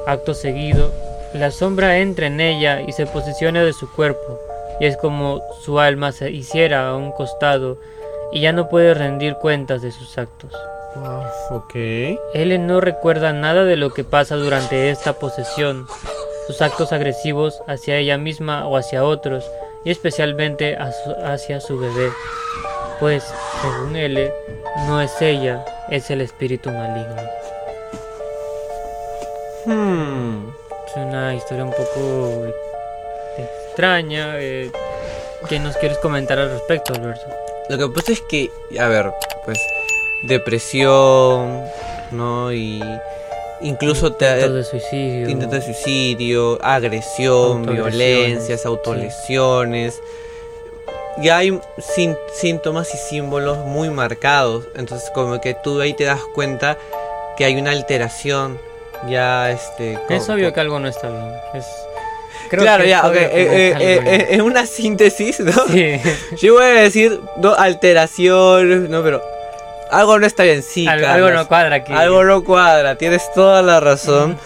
Acto 0.07 0.35
seguido, 0.35 0.93
la 1.35 1.51
sombra 1.51 1.99
entra 1.99 2.27
en 2.27 2.41
ella 2.41 2.81
y 2.81 2.93
se 2.93 3.07
posiciona 3.07 3.63
de 3.63 3.73
su 3.73 3.91
cuerpo, 3.93 4.39
y 4.81 4.87
es 4.87 4.97
como 4.97 5.43
su 5.63 5.81
alma 5.81 6.13
se 6.13 6.31
hiciera 6.31 6.89
a 6.89 6.97
un 6.97 7.13
costado 7.13 7.79
y 8.33 8.41
ya 8.43 8.53
no 8.53 8.69
puede 8.69 8.95
rendir 8.95 9.35
cuentas 9.35 9.83
de 9.83 9.91
sus 9.93 10.17
actos. 10.19 10.53
Ok. 11.51 11.75
Ellen 12.35 12.67
no 12.67 12.81
recuerda 12.81 13.33
nada 13.33 13.65
de 13.65 13.77
lo 13.77 13.91
que 13.93 14.05
pasa 14.05 14.37
durante 14.37 14.91
esta 14.91 15.13
posesión, 15.15 15.87
sus 16.47 16.63
actos 16.63 16.93
agresivos 16.93 17.63
hacia 17.67 17.97
ella 17.97 18.19
misma 18.19 18.67
o 18.67 18.77
hacia 18.77 19.05
otros, 19.05 19.51
y 19.85 19.91
especialmente 19.91 20.77
su- 21.05 21.25
hacia 21.25 21.61
su 21.61 21.79
bebé, 21.79 22.11
pues, 23.01 23.23
según 23.63 23.97
él, 23.97 24.31
no 24.87 25.01
es 25.01 25.21
ella, 25.23 25.65
es 25.91 26.11
el 26.11 26.21
espíritu 26.21 26.71
maligno. 26.71 27.23
Hmm. 29.67 30.49
Es 30.87 30.97
una 30.97 31.35
historia 31.35 31.65
un 31.65 31.73
poco 31.73 32.47
extraña. 33.37 34.35
eh, 34.39 34.71
¿Qué 35.49 35.59
nos 35.59 35.77
quieres 35.77 35.99
comentar 35.99 36.39
al 36.39 36.51
respecto, 36.51 36.95
Alberto? 36.95 37.27
Lo 37.69 37.79
que 37.79 37.89
pasa 37.95 38.13
es 38.13 38.21
que, 38.23 38.51
a 38.79 38.89
ver, 38.89 39.13
pues, 39.45 39.59
depresión, 40.23 41.65
¿no? 42.11 42.53
Y 42.53 42.83
incluso 43.61 44.13
te, 44.13 44.27
Intentos 44.27 44.55
de 44.55 44.65
suicidio. 44.65 45.29
intentos 45.29 45.61
de 45.61 45.63
suicidio, 45.75 46.59
agresión, 46.63 47.67
violencias, 47.67 48.63
sí. 48.63 48.69
autolesiones. 48.69 50.01
Ya 51.19 51.39
hay 51.39 51.61
síntomas 52.33 52.95
y 52.95 52.97
símbolos 52.97 53.59
muy 53.59 53.91
marcados. 53.91 54.67
Entonces, 54.75 55.11
como 55.15 55.41
que 55.41 55.55
tú 55.55 55.81
ahí 55.81 55.93
te 55.93 56.05
das 56.05 56.21
cuenta 56.35 56.79
que 57.37 57.45
hay 57.45 57.57
una 57.57 57.73
alteración. 57.73 58.59
Ya, 59.07 59.51
este. 59.51 59.99
Es 60.09 60.29
obvio 60.29 60.53
que 60.53 60.61
algo 60.61 60.79
no 60.81 60.89
está 60.89 61.09
bien. 61.09 61.33
Es... 61.55 61.67
creo 62.51 62.63
Claro, 62.63 62.83
que 62.83 62.91
es 62.91 62.91
ya, 62.91 63.07
ok. 63.07 63.15
eh, 63.15 63.21
no 63.75 63.81
eh, 63.81 63.95
eh, 63.95 64.01
eh, 64.07 64.27
en 64.31 64.43
una 64.43 64.67
síntesis, 64.67 65.41
¿no? 65.41 65.53
Sí. 65.69 66.01
Yo 66.39 66.55
voy 66.55 66.65
a 66.65 66.69
decir 66.69 67.21
no, 67.37 67.55
alteraciones, 67.55 68.89
no, 68.89 69.03
pero 69.03 69.23
algo 69.91 70.19
no 70.19 70.27
está 70.27 70.43
bien, 70.43 70.63
sí. 70.63 70.87
Algo, 70.87 71.31
no 71.31 71.47
cuadra 71.49 71.77
aquí. 71.77 71.93
Algo 71.93 72.25
no 72.25 72.45
cuadra, 72.45 72.97
tienes 72.97 73.33
toda 73.33 73.63
la 73.63 73.81
razón. 73.81 74.39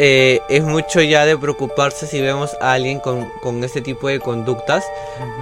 Eh, 0.00 0.40
es 0.48 0.62
mucho 0.62 1.00
ya 1.00 1.24
de 1.24 1.36
preocuparse 1.36 2.06
si 2.06 2.20
vemos 2.20 2.56
a 2.60 2.74
alguien 2.74 3.00
con, 3.00 3.28
con 3.42 3.64
este 3.64 3.80
tipo 3.80 4.06
de 4.06 4.20
conductas, 4.20 4.84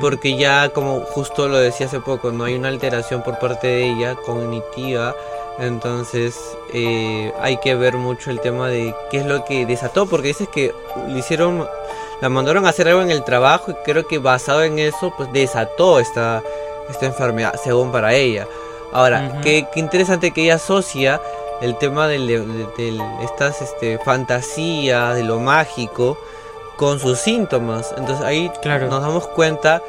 porque 0.00 0.36
ya 0.36 0.70
como 0.70 1.00
justo 1.00 1.48
lo 1.48 1.58
decía 1.58 1.86
hace 1.86 2.00
poco, 2.00 2.32
no 2.32 2.44
hay 2.44 2.54
una 2.54 2.68
alteración 2.68 3.22
por 3.22 3.38
parte 3.38 3.66
de 3.66 3.84
ella 3.90 4.14
cognitiva, 4.14 5.14
entonces 5.58 6.38
eh, 6.72 7.32
hay 7.40 7.56
que 7.58 7.74
ver 7.74 7.94
mucho 7.96 8.30
el 8.30 8.40
tema 8.40 8.68
de 8.68 8.94
qué 9.10 9.18
es 9.18 9.26
lo 9.26 9.44
que 9.44 9.66
desató, 9.66 10.06
porque 10.06 10.28
dices 10.28 10.48
que 10.48 10.74
le 11.08 11.18
hicieron, 11.18 11.66
la 12.20 12.28
mandaron 12.28 12.66
a 12.66 12.70
hacer 12.70 12.88
algo 12.88 13.02
en 13.02 13.10
el 13.10 13.24
trabajo 13.24 13.70
y 13.70 13.74
creo 13.84 14.06
que 14.06 14.18
basado 14.18 14.62
en 14.62 14.78
eso, 14.78 15.12
pues 15.16 15.32
desató 15.32 15.98
esta, 16.00 16.42
esta 16.90 17.06
enfermedad, 17.06 17.54
según 17.62 17.90
para 17.92 18.14
ella. 18.14 18.46
Ahora, 18.92 19.40
qué, 19.42 19.66
qué 19.72 19.80
interesante 19.80 20.30
que 20.30 20.44
ella 20.44 20.54
asocia 20.54 21.20
el 21.60 21.76
tema 21.78 22.06
de, 22.06 22.18
de- 22.18 22.36
de 22.76 23.02
estas 23.24 23.60
este, 23.62 23.98
fantasías, 23.98 25.14
de 25.16 25.22
lo 25.24 25.38
mágico, 25.40 26.18
con 26.76 27.00
sus 27.00 27.18
síntomas. 27.18 27.94
Entonces 27.96 28.24
ahí 28.24 28.50
Claro. 28.62 28.88
nos 28.88 29.00
damos 29.02 29.26
cuenta, 29.28 29.82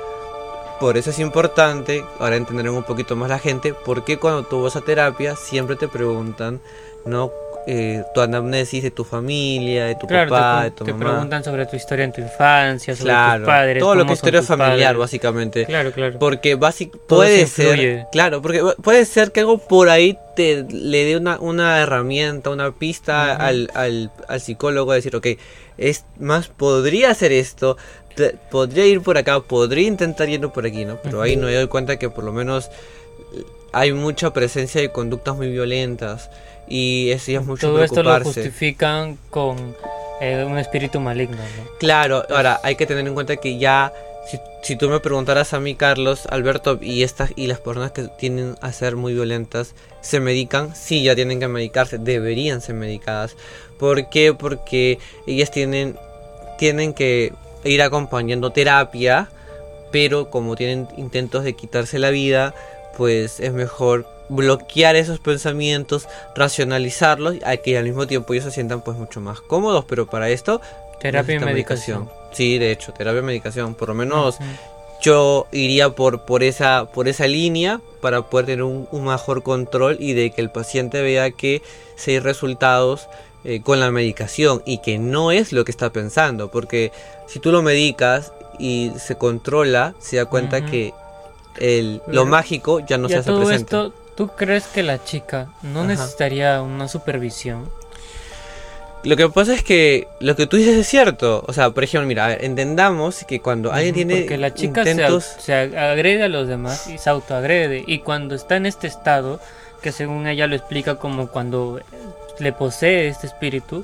por 0.79 0.97
eso 0.97 1.09
es 1.09 1.19
importante, 1.19 2.03
ahora 2.19 2.35
entender 2.35 2.69
un 2.69 2.83
poquito 2.83 3.15
más 3.15 3.29
la 3.29 3.39
gente, 3.39 3.73
por 3.73 4.03
qué 4.03 4.17
cuando 4.17 4.43
tú 4.43 4.61
vas 4.61 4.75
a 4.75 4.81
terapia 4.81 5.35
siempre 5.35 5.75
te 5.75 5.87
preguntan, 5.87 6.61
¿no? 7.05 7.31
Eh, 7.69 8.01
tu 8.13 8.21
anamnesis 8.21 8.81
de 8.81 8.91
tu 8.91 9.03
familia, 9.03 9.87
de 9.87 9.95
tu 9.95 10.07
Claro, 10.07 10.29
papá, 10.29 10.59
te, 10.59 10.63
de 10.63 10.71
tu 10.71 10.85
te 10.85 10.93
mamá. 10.93 11.05
preguntan 11.05 11.43
sobre 11.43 11.65
tu 11.65 11.75
historia 11.75 12.05
en 12.05 12.13
tu 12.13 12.21
infancia, 12.21 12.95
sobre 12.95 13.09
Claro, 13.11 13.39
tus 13.43 13.45
padres. 13.53 13.83
todo 13.83 13.95
lo 13.95 14.05
que 14.05 14.13
es 14.13 14.19
historia 14.19 14.41
familiar, 14.41 14.77
padres. 14.93 14.97
básicamente. 14.99 15.65
Claro, 15.65 15.91
claro. 15.91 16.17
Porque 16.17 16.55
básic 16.55 16.91
Todo 17.07 17.19
puede 17.19 17.45
ser, 17.45 18.05
claro, 18.09 18.41
porque 18.41 18.63
puede 18.81 19.03
ser 19.03 19.33
que 19.33 19.41
algo 19.41 19.57
por 19.57 19.89
ahí 19.89 20.17
te 20.37 20.65
le 20.69 21.03
dé 21.03 21.17
una, 21.17 21.39
una 21.41 21.81
herramienta, 21.81 22.51
una 22.51 22.71
pista 22.71 23.35
al, 23.35 23.69
al, 23.73 24.11
al 24.29 24.39
psicólogo 24.39 24.93
a 24.93 24.95
decir, 24.95 25.13
ok, 25.13 25.27
es 25.77 26.05
más, 26.19 26.47
podría 26.47 27.11
hacer 27.11 27.33
esto, 27.33 27.75
te- 28.15 28.35
podría 28.49 28.85
ir 28.85 29.01
por 29.01 29.17
acá, 29.17 29.41
podría 29.41 29.87
intentar 29.89 30.29
yendo 30.29 30.53
por 30.53 30.65
aquí, 30.65 30.85
¿no? 30.85 30.99
Pero 31.03 31.21
ahí 31.21 31.35
no 31.35 31.47
me 31.47 31.53
doy 31.53 31.67
cuenta 31.67 31.99
que 31.99 32.09
por 32.09 32.23
lo 32.23 32.31
menos 32.31 32.69
hay 33.71 33.93
mucha 33.93 34.33
presencia 34.33 34.81
de 34.81 34.91
conductas 34.91 35.35
muy 35.35 35.49
violentas 35.49 36.29
y 36.67 37.11
eso 37.11 37.31
ya 37.31 37.39
es 37.39 37.45
mucho 37.45 37.67
Todo 37.67 37.83
esto 37.83 38.03
lo 38.03 38.19
justifican 38.21 39.17
con 39.29 39.75
eh, 40.21 40.45
un 40.47 40.57
espíritu 40.57 40.99
maligno, 40.99 41.37
¿no? 41.37 41.77
Claro, 41.79 42.25
ahora 42.29 42.59
hay 42.63 42.75
que 42.75 42.85
tener 42.85 43.07
en 43.07 43.13
cuenta 43.13 43.37
que 43.37 43.57
ya, 43.57 43.93
si, 44.29 44.39
si 44.63 44.75
tú 44.75 44.89
me 44.89 44.99
preguntaras 44.99 45.53
a 45.53 45.59
mí, 45.59 45.75
Carlos, 45.75 46.25
Alberto, 46.29 46.79
y 46.81 47.03
estas 47.03 47.31
y 47.35 47.47
las 47.47 47.59
personas 47.59 47.91
que 47.91 48.03
tienden 48.17 48.55
a 48.61 48.71
ser 48.71 48.95
muy 48.95 49.13
violentas, 49.13 49.75
¿se 50.01 50.19
medican? 50.19 50.75
Sí, 50.75 51.03
ya 51.03 51.15
tienen 51.15 51.39
que 51.39 51.47
medicarse, 51.47 51.97
deberían 51.97 52.61
ser 52.61 52.75
medicadas. 52.75 53.35
¿Por 53.79 54.09
qué? 54.09 54.33
Porque 54.33 54.99
ellas 55.27 55.51
tienen, 55.51 55.97
tienen 56.57 56.93
que 56.93 57.33
ir 57.63 57.81
acompañando 57.81 58.51
terapia, 58.51 59.29
pero 59.91 60.29
como 60.29 60.55
tienen 60.55 60.87
intentos 60.97 61.43
de 61.43 61.53
quitarse 61.53 61.99
la 61.99 62.09
vida, 62.09 62.53
pues 62.97 63.39
es 63.39 63.53
mejor 63.53 64.07
bloquear 64.29 64.95
esos 64.95 65.19
pensamientos, 65.19 66.07
racionalizarlos, 66.35 67.35
a 67.45 67.57
que 67.57 67.77
al 67.77 67.85
mismo 67.85 68.07
tiempo 68.07 68.33
ellos 68.33 68.45
se 68.45 68.51
sientan 68.51 68.81
pues 68.81 68.97
mucho 68.97 69.21
más 69.21 69.39
cómodos, 69.39 69.85
pero 69.85 70.07
para 70.07 70.29
esto 70.29 70.59
Terapia 70.99 71.35
y 71.35 71.39
medicación. 71.39 72.09
Sí, 72.31 72.57
de 72.57 72.71
hecho, 72.71 72.91
terapia 72.91 73.19
y 73.19 73.23
medicación. 73.23 73.75
Por 73.75 73.89
lo 73.89 73.93
menos 73.93 74.37
yo 75.01 75.47
iría 75.51 75.89
por, 75.89 76.25
por, 76.25 76.43
esa, 76.43 76.89
por 76.91 77.07
esa 77.07 77.27
línea 77.27 77.81
para 78.01 78.23
poder 78.23 78.47
tener 78.47 78.63
un, 78.63 78.87
un 78.91 79.05
mejor 79.05 79.43
control 79.43 79.97
y 79.99 80.13
de 80.13 80.31
que 80.31 80.41
el 80.41 80.49
paciente 80.49 81.01
vea 81.01 81.31
que 81.31 81.61
si 81.95 82.11
hay 82.11 82.19
resultados 82.19 83.07
eh, 83.43 83.61
con 83.61 83.79
la 83.79 83.91
medicación 83.91 84.63
y 84.65 84.79
que 84.79 84.97
no 84.97 85.31
es 85.31 85.53
lo 85.53 85.65
que 85.65 85.71
está 85.71 85.91
pensando. 85.91 86.49
Porque 86.49 86.91
si 87.27 87.39
tú 87.39 87.51
lo 87.51 87.61
medicas 87.61 88.33
y 88.59 88.91
se 88.97 89.15
controla, 89.15 89.93
se 89.99 90.17
da 90.17 90.25
cuenta 90.25 90.65
que 90.65 90.93
el, 91.59 92.01
lo 92.07 92.25
mágico 92.25 92.79
ya 92.79 92.97
no 92.97 93.07
se 93.09 93.17
hace 93.17 93.29
todo 93.29 93.45
presente. 93.45 93.63
esto, 93.75 93.93
¿tú 94.15 94.27
crees 94.29 94.65
que 94.67 94.83
la 94.83 95.03
chica 95.03 95.49
no 95.63 95.79
Ajá. 95.81 95.87
necesitaría 95.89 96.61
una 96.61 96.87
supervisión? 96.87 97.69
Lo 99.03 99.15
que 99.15 99.29
pasa 99.29 99.53
es 99.53 99.63
que 99.63 100.07
lo 100.19 100.35
que 100.35 100.47
tú 100.47 100.57
dices 100.57 100.75
es 100.75 100.87
cierto. 100.87 101.43
O 101.47 101.53
sea, 101.53 101.69
por 101.69 101.83
ejemplo, 101.83 102.07
mira, 102.07 102.25
a 102.25 102.27
ver, 102.29 102.43
entendamos 102.43 103.23
que 103.25 103.39
cuando 103.39 103.71
alguien 103.71 103.93
tiene 103.93 104.17
Porque 104.21 104.37
la 104.37 104.53
chica 104.53 104.83
se, 104.83 104.91
intentos... 104.91 105.23
se 105.39 105.53
agrede 105.53 106.23
a 106.23 106.27
los 106.27 106.47
demás 106.47 106.87
y 106.87 106.97
se 106.97 107.09
autoagrede. 107.09 107.83
Y 107.87 107.99
cuando 107.99 108.35
está 108.35 108.55
en 108.57 108.65
este 108.65 108.87
estado, 108.87 109.39
que 109.81 109.91
según 109.91 110.27
ella 110.27 110.47
lo 110.47 110.55
explica 110.55 110.95
como 110.95 111.27
cuando 111.27 111.79
le 112.39 112.51
posee 112.53 113.07
este 113.07 113.27
espíritu, 113.27 113.83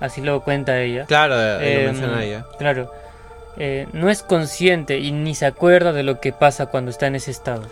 así 0.00 0.20
lo 0.22 0.40
cuenta 0.42 0.80
ella. 0.80 1.04
Claro, 1.06 1.34
eh, 1.38 1.58
lo 1.58 1.80
Em, 1.80 1.86
menciona 1.86 2.24
ella. 2.24 2.46
Claro. 2.56 2.90
Eh, 3.56 3.86
no 3.92 4.10
es 4.10 4.22
consciente 4.22 4.98
y 4.98 5.12
ni 5.12 5.34
se 5.34 5.46
acuerda 5.46 5.92
de 5.92 6.02
lo 6.02 6.20
que 6.20 6.32
pasa 6.32 6.66
cuando 6.66 6.90
está 6.90 7.06
en 7.06 7.14
ese 7.16 7.30
estado. 7.30 7.62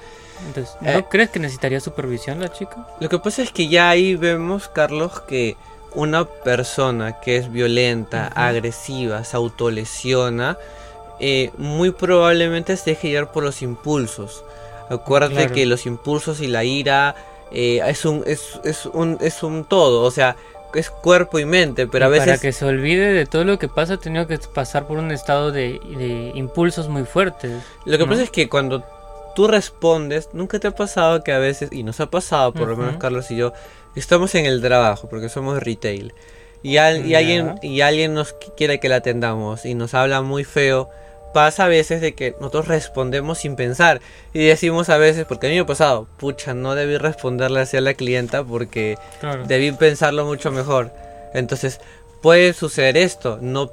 Entonces, 0.47 0.75
¿no 0.81 0.91
Eh. 0.91 1.05
crees 1.09 1.31
que 1.31 1.39
necesitaría 1.39 1.81
supervisión 1.81 2.41
la 2.41 2.51
chica? 2.53 2.87
Lo 3.01 3.09
que 3.09 3.19
pasa 3.19 3.43
es 3.43 3.51
que 3.53 3.69
ya 3.69 3.91
ahí 3.91 4.17
vemos, 4.17 4.69
Carlos, 4.69 5.21
que 5.21 5.57
una 5.95 6.25
persona 6.25 7.21
que 7.21 7.37
es 7.37 7.53
violenta, 7.53 8.27
agresiva, 8.29 9.25
se 9.25 9.37
autolesiona, 9.37 10.57
eh, 11.21 11.51
muy 11.59 11.91
probablemente 11.93 12.77
se 12.77 12.91
deje 12.91 13.11
llevar 13.11 13.31
por 13.33 13.45
los 13.45 13.63
impulsos. 13.63 14.43
Acuérdate 14.91 15.35
Claro. 15.35 15.55
que 15.55 15.67
los 15.67 15.87
impulsos 15.87 16.41
y 16.41 16.49
la 16.49 16.65
ira 16.65 17.15
eh, 17.53 17.81
es, 17.87 18.05
un, 18.07 18.25
es, 18.27 18.59
es, 18.65 18.87
un, 18.87 19.19
es 19.21 19.43
un 19.43 19.65
todo, 19.65 20.03
o 20.03 20.11
sea, 20.11 20.37
es 20.75 20.91
cuerpo 20.91 21.39
y 21.39 21.45
mente, 21.45 21.87
pero 21.87 22.07
a 22.07 22.09
Y 22.09 22.13
veces... 22.13 22.27
Para 22.27 22.39
que 22.39 22.53
se 22.53 22.65
olvide 22.65 23.13
de 23.13 23.27
todo 23.27 23.45
lo 23.45 23.59
que 23.59 23.69
pasa, 23.69 23.95
ha 23.95 23.97
tenido 23.99 24.27
que 24.27 24.39
pasar 24.39 24.87
por 24.87 24.99
un 24.99 25.11
estado 25.11 25.53
de, 25.53 25.81
de 25.99 26.33
impulsos 26.35 26.89
muy 26.89 27.05
fuertes. 27.05 27.63
Lo 27.85 27.99
que 27.99 28.05
¿no? 28.05 28.11
pasa 28.11 28.23
es 28.23 28.31
que 28.31 28.49
cuando 28.49 28.85
tú 29.35 29.47
respondes, 29.49 30.29
nunca 30.33 30.59
te 30.59 30.69
ha 30.69 30.73
pasado 30.73 31.23
que 31.25 31.33
a 31.33 31.39
veces, 31.39 31.71
y 31.73 31.83
nos 31.83 32.01
ha 32.01 32.07
pasado, 32.11 32.53
por 32.53 32.69
lo 32.69 32.77
menos. 32.77 32.97
Carlos 32.97 33.31
y 33.31 33.37
yo, 33.37 33.53
estamos 33.97 34.35
en 34.35 34.47
el 34.47 34.61
trabajo, 34.61 35.09
porque 35.09 35.29
somos 35.29 35.63
retail, 35.63 36.13
y, 36.63 36.77
al- 36.77 37.07
y 37.07 37.15
alguien, 37.15 37.55
y 37.63 37.81
alguien 37.81 38.15
nos 38.15 38.35
qu- 38.39 38.53
quiere 38.57 38.79
que 38.79 38.89
la 38.89 38.97
atendamos 38.97 39.65
y 39.65 39.75
nos 39.75 39.95
habla 39.95 40.23
muy 40.23 40.45
feo, 40.45 40.91
pasa 41.33 41.65
a 41.65 41.69
veces 41.69 42.01
de 42.01 42.15
que 42.15 42.33
nosotros 42.39 42.69
respondemos 42.69 43.39
sin 43.39 43.57
pensar 43.57 44.01
y 44.33 44.45
decimos 44.45 44.89
a 44.89 44.99
veces, 44.99 45.25
porque 45.27 45.47
a 45.47 45.51
mí 45.51 45.57
me 45.57 45.63
ha 45.63 45.67
pasado, 45.67 46.07
pucha, 46.19 46.55
no 46.55 46.75
debí 46.75 46.97
responderle 46.99 47.61
así 47.61 47.77
a 47.77 47.81
la 47.81 47.95
clienta 47.95 48.45
porque 48.45 48.97
Claro. 49.21 49.45
debí 49.47 49.73
pensarlo 49.73 50.25
mucho 50.25 50.51
mejor. 50.51 50.93
Entonces, 51.35 51.81
puede 52.21 52.53
suceder 52.53 52.97
esto. 52.97 53.39
No, 53.41 53.69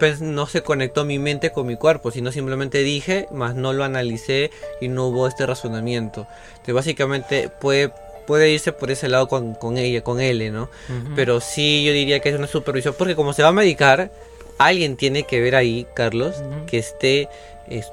se 0.48 0.64
conectó 0.64 1.06
mi 1.06 1.20
mente 1.20 1.52
con 1.52 1.68
mi 1.68 1.76
cuerpo, 1.76 2.10
sino 2.12 2.32
simplemente 2.32 2.80
dije, 2.80 3.28
más 3.32 3.54
no 3.56 3.74
lo 3.74 3.84
analicé 3.84 4.50
y 4.82 4.88
no 4.88 5.08
hubo 5.08 5.28
este 5.28 5.46
razonamiento. 5.46 6.26
Entonces, 6.52 6.74
básicamente 6.74 7.50
puede, 7.50 7.92
puede 8.26 8.50
irse 8.50 8.72
por 8.72 8.90
ese 8.92 9.08
lado 9.10 9.28
con, 9.28 9.54
con 9.56 9.78
ella, 9.78 10.02
con 10.04 10.20
L, 10.20 10.50
¿no? 10.52 10.70
Pero 11.16 11.42
sí, 11.42 11.84
yo 11.86 11.92
diría 11.94 12.20
que 12.22 12.30
es 12.30 12.36
una 12.36 12.48
supervisión, 12.48 12.96
porque 12.98 13.16
como 13.16 13.34
se 13.34 13.44
va 13.44 13.50
a 13.50 13.54
medicar, 13.54 14.12
alguien 14.60 14.96
tiene 14.98 15.24
que 15.24 15.42
ver 15.42 15.56
ahí, 15.56 15.88
Carlos, 15.96 16.36
que 16.68 16.78
esté 16.78 17.28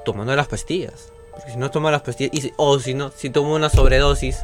tomando 0.05 0.35
las 0.35 0.47
pastillas. 0.47 1.11
Porque 1.31 1.51
si 1.51 1.57
no 1.57 1.71
toma 1.71 1.89
las 1.91 2.01
pastillas, 2.01 2.31
y 2.33 2.41
si- 2.41 2.53
o 2.57 2.79
si 2.79 2.93
no, 2.93 3.11
si 3.15 3.29
toma 3.31 3.55
una 3.55 3.69
sobredosis, 3.69 4.37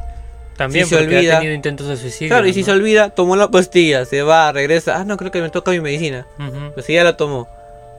También 0.57 0.85
si 0.85 0.89
se 0.91 0.97
olvida- 0.97 1.37
ha 1.37 1.39
tenido 1.39 1.55
intentos 1.55 1.87
de 1.87 1.97
suicidio. 1.97 2.29
Claro, 2.29 2.45
y 2.47 2.53
si 2.53 2.63
se 2.63 2.71
olvida, 2.71 3.09
tomó 3.09 3.35
la 3.35 3.49
pastilla, 3.49 4.05
se 4.05 4.21
va, 4.21 4.51
regresa. 4.51 4.97
Ah, 4.97 5.03
no, 5.03 5.17
creo 5.17 5.31
que 5.31 5.41
me 5.41 5.49
toca 5.49 5.71
mi 5.71 5.79
medicina. 5.79 6.27
Ujú. 6.39 6.73
Pues 6.75 6.85
sí, 6.85 6.93
ya 6.93 7.03
la 7.03 7.17
tomó. 7.17 7.47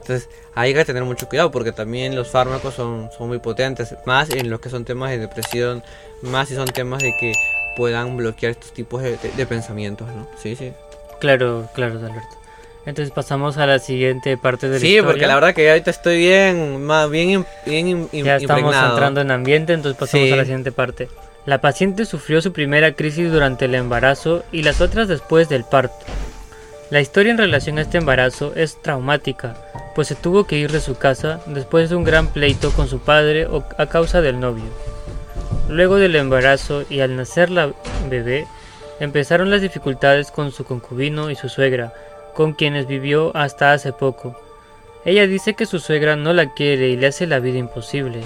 Entonces, 0.01 0.29
hay 0.53 0.73
que 0.73 0.85
tener 0.85 1.03
mucho 1.03 1.27
cuidado 1.27 1.51
porque 1.51 1.71
también 1.73 2.15
los 2.15 2.29
fármacos 2.29 2.73
son, 2.75 3.09
son 3.17 3.27
muy 3.27 3.39
potentes. 3.39 3.95
Más 4.05 4.29
en 4.29 4.49
los 4.49 4.59
que 4.61 4.69
son 4.69 4.85
temas 4.85 5.09
de 5.09 5.17
depresión, 5.17 5.83
más 6.21 6.47
si 6.47 6.55
son 6.55 6.67
temas 6.67 7.01
de 7.01 7.11
que 7.19 7.33
puedan 7.75 8.15
bloquear 8.15 8.51
estos 8.51 8.71
tipos 8.71 9.01
de, 9.01 9.17
de- 9.17 9.31
de 9.35 9.45
pensamientos, 9.45 10.07
¿no? 10.07 10.25
Sí, 10.41 10.55
sí. 10.55 10.71
Claro, 11.19 11.67
claro, 11.73 11.95
Alberto. 11.99 12.37
Entonces 12.85 13.11
pasamos 13.13 13.57
a 13.57 13.65
la 13.65 13.79
siguiente 13.79 14.37
parte 14.37 14.67
de 14.67 14.73
la 14.75 14.79
Sí, 14.79 14.87
historia. 14.89 15.07
porque 15.11 15.27
la 15.27 15.35
verdad 15.35 15.53
que 15.55 15.69
ahorita 15.69 15.89
estoy 15.89 16.17
bien, 16.17 16.83
más 16.85 17.09
bien, 17.09 17.45
bien 17.65 18.07
Ya 18.11 18.35
estamos 18.37 18.61
impregnado. 18.61 18.89
entrando 18.93 19.21
en 19.21 19.31
ambiente, 19.31 19.73
entonces 19.73 19.99
pasamos 19.99 20.27
Sí. 20.27 20.33
a 20.33 20.35
la 20.37 20.43
siguiente 20.43 20.71
parte. 20.71 21.09
La 21.45 21.61
paciente 21.61 22.05
sufrió 22.05 22.41
su 22.41 22.53
primera 22.53 22.93
crisis 22.93 23.31
durante 23.31 23.65
el 23.65 23.75
embarazo 23.75 24.43
y 24.51 24.61
las 24.63 24.81
otras 24.81 25.07
después 25.07 25.49
del 25.49 25.63
parto. 25.63 26.05
La 26.91 27.01
historia 27.01 27.31
en 27.31 27.39
relación 27.39 27.79
a 27.79 27.81
este 27.81 27.97
embarazo 27.97 28.53
es 28.55 28.79
traumática, 28.81 29.55
pues 29.95 30.07
se 30.07 30.15
tuvo 30.15 30.45
que 30.45 30.57
ir 30.57 30.71
de 30.71 30.79
su 30.79 30.95
casa 30.95 31.39
después 31.47 31.89
de 31.89 31.95
un 31.95 32.03
gran 32.03 32.27
pleito 32.27 32.71
con 32.71 32.87
su 32.87 32.99
padre 32.99 33.47
a 33.79 33.85
causa 33.87 34.21
del 34.21 34.39
novio. 34.39 34.65
Luego 35.69 35.95
del 35.95 36.15
embarazo 36.15 36.83
y 36.89 36.99
al 36.99 37.15
nacer 37.15 37.49
la 37.49 37.73
bebé, 38.09 38.45
empezaron 38.99 39.49
las 39.49 39.61
dificultades 39.61 40.29
con 40.29 40.51
su 40.51 40.63
concubino 40.63 41.31
y 41.31 41.35
su 41.35 41.49
suegra, 41.49 41.91
con 42.35 42.53
quienes 42.53 42.85
vivió 42.87 43.35
hasta 43.35 43.73
hace 43.73 43.91
poco. 43.93 44.35
Ella 45.05 45.25
dice 45.27 45.53
que 45.55 45.65
su 45.65 45.79
suegra 45.79 46.15
no 46.15 46.33
la 46.33 46.53
quiere 46.53 46.89
y 46.89 46.95
le 46.97 47.07
hace 47.07 47.25
la 47.27 47.39
vida 47.39 47.57
imposible. 47.57 48.21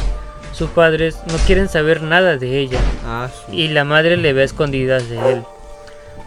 sus 0.54 0.70
padres 0.72 1.18
no 1.28 1.36
quieren 1.46 1.70
saber 1.70 2.02
nada 2.02 2.36
de 2.38 2.58
ella 2.60 2.80
Ah, 3.06 3.30
y 3.52 3.68
la 3.70 3.84
madre 3.86 4.18
le 4.18 4.34
ve 4.34 4.42
a 4.42 4.46
escondidas 4.46 5.08
de 5.10 5.18
él. 5.34 5.44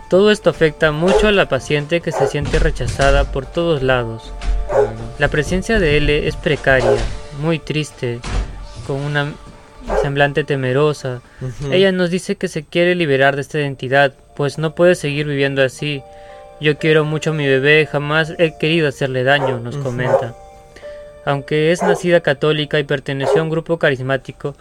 Todo 0.08 0.30
esto 0.30 0.50
afecta 0.50 0.92
mucho 0.92 1.26
a 1.28 1.32
la 1.32 1.48
paciente 1.48 2.00
que 2.00 2.12
se 2.12 2.26
siente 2.28 2.58
rechazada 2.58 3.24
por 3.32 3.46
todos 3.46 3.82
lados. 3.82 4.32
La 5.18 5.28
presencia 5.28 5.78
de 5.80 5.96
L 5.96 6.28
es 6.28 6.36
precaria, 6.36 6.96
muy 7.40 7.58
triste, 7.58 8.20
con 8.86 8.96
una 8.96 9.32
semblante 10.02 10.44
temerosa. 10.44 11.20
Ella 11.70 11.92
nos 11.92 12.10
dice 12.10 12.36
que 12.36 12.48
se 12.48 12.62
quiere 12.62 12.94
liberar 12.94 13.34
de 13.36 13.42
esta 13.42 13.58
identidad, 13.58 14.12
pues 14.36 14.58
no 14.58 14.74
puede 14.74 14.94
seguir 14.94 15.26
viviendo 15.26 15.62
así. 15.62 16.02
Yo 16.62 16.78
quiero 16.78 17.04
mucho 17.04 17.30
a 17.30 17.34
mi 17.34 17.46
bebé, 17.46 17.86
jamás 17.90 18.34
he 18.38 18.56
querido 18.56 18.88
hacerle 18.88 19.24
daño, 19.24 19.58
nos 19.58 19.76
comenta. 19.76 20.34
Aunque 21.24 21.72
es 21.72 21.82
nacida 21.82 22.20
católica 22.20 22.78
y 22.78 22.84
perteneció 22.84 23.40
a 23.40 23.44
un 23.44 23.50
grupo 23.50 23.78
carismático, 23.78 24.54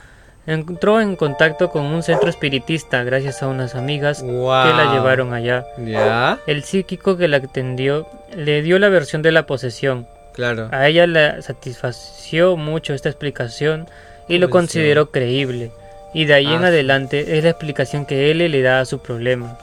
entró 0.47 0.99
en 1.01 1.15
contacto 1.15 1.69
con 1.69 1.83
un 1.85 2.01
centro 2.03 2.29
espiritista 2.29 3.03
gracias 3.03 3.43
a 3.43 3.47
unas 3.47 3.75
amigas 3.75 4.21
que 4.23 4.27
la 4.31 4.93
llevaron 4.93 5.33
allá. 5.33 5.65
Ya, 5.77 6.39
El 6.47 6.63
psíquico 6.63 7.17
que 7.17 7.27
la 7.27 7.37
atendió 7.37 8.07
le 8.35 8.61
dio 8.61 8.79
la 8.79 8.89
versión 8.89 9.21
de 9.21 9.31
la 9.31 9.45
posesión. 9.45 10.07
claro. 10.33 10.69
A 10.71 10.87
ella 10.87 11.05
le 11.07 11.41
satisfació 11.41 12.57
mucho 12.57 12.93
esta 12.93 13.09
explicación 13.09 13.87
y 14.27 14.37
lo 14.37 14.49
consideró 14.49 15.11
creíble. 15.11 15.71
Y 16.13 16.25
de 16.25 16.33
ahí 16.33 16.47
Ah, 16.47 16.53
en 16.55 16.59
sí. 16.61 16.65
adelante 16.65 17.37
es 17.37 17.43
la 17.43 17.49
explicación 17.51 18.05
que 18.05 18.31
él 18.31 18.37
le 18.39 18.61
da 18.61 18.79
a 18.81 18.85
su 18.85 18.99
problema. 18.99 19.57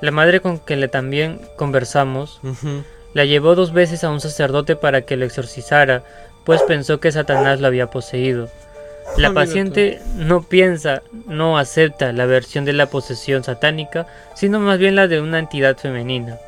La 0.00 0.10
madre 0.10 0.40
con 0.40 0.58
que 0.58 0.76
le 0.76 0.88
también 0.88 1.40
conversamos 1.56 2.40
la 3.14 3.24
llevó 3.24 3.54
dos 3.54 3.72
veces 3.72 4.04
a 4.04 4.10
un 4.10 4.20
sacerdote 4.20 4.76
para 4.76 5.02
que 5.02 5.16
lo 5.16 5.24
exorcizara, 5.24 6.04
pues 6.44 6.62
pensó 6.62 7.00
que 7.00 7.10
Satanás 7.10 7.60
lo 7.60 7.66
había 7.66 7.90
poseído. 7.90 8.48
La 9.16 9.28
Ah, 9.28 9.30
mira 9.30 9.34
paciente 9.34 10.00
no 10.16 10.42
piensa, 10.42 11.02
no 11.26 11.58
acepta 11.58 12.12
la 12.12 12.26
versión 12.26 12.64
de 12.64 12.74
la 12.74 12.86
posesión 12.86 13.42
satánica, 13.42 14.06
sino 14.34 14.60
más 14.60 14.78
bien 14.78 14.94
la 14.94 15.08
de 15.08 15.20
una 15.20 15.38
entidad 15.38 15.76
femenina. 15.76 16.38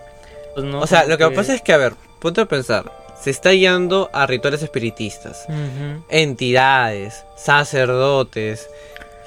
Pues 0.55 0.67
no, 0.67 0.81
O 0.81 0.87
sea, 0.87 1.07
lo 1.07 1.17
que 1.17 1.31
pasa 1.31 1.55
es 1.55 1.63
que, 1.63 1.73
a 1.73 1.79
ver, 1.79 1.95
ponte 2.21 2.43
a 2.43 2.47
pensar. 2.47 2.93
Se 3.21 3.31
está 3.31 3.51
guiando 3.51 4.09
a 4.13 4.27
rituales 4.27 4.63
espiritistas, 4.63 5.47
entidades, 6.09 7.25
sacerdotes. 7.37 8.69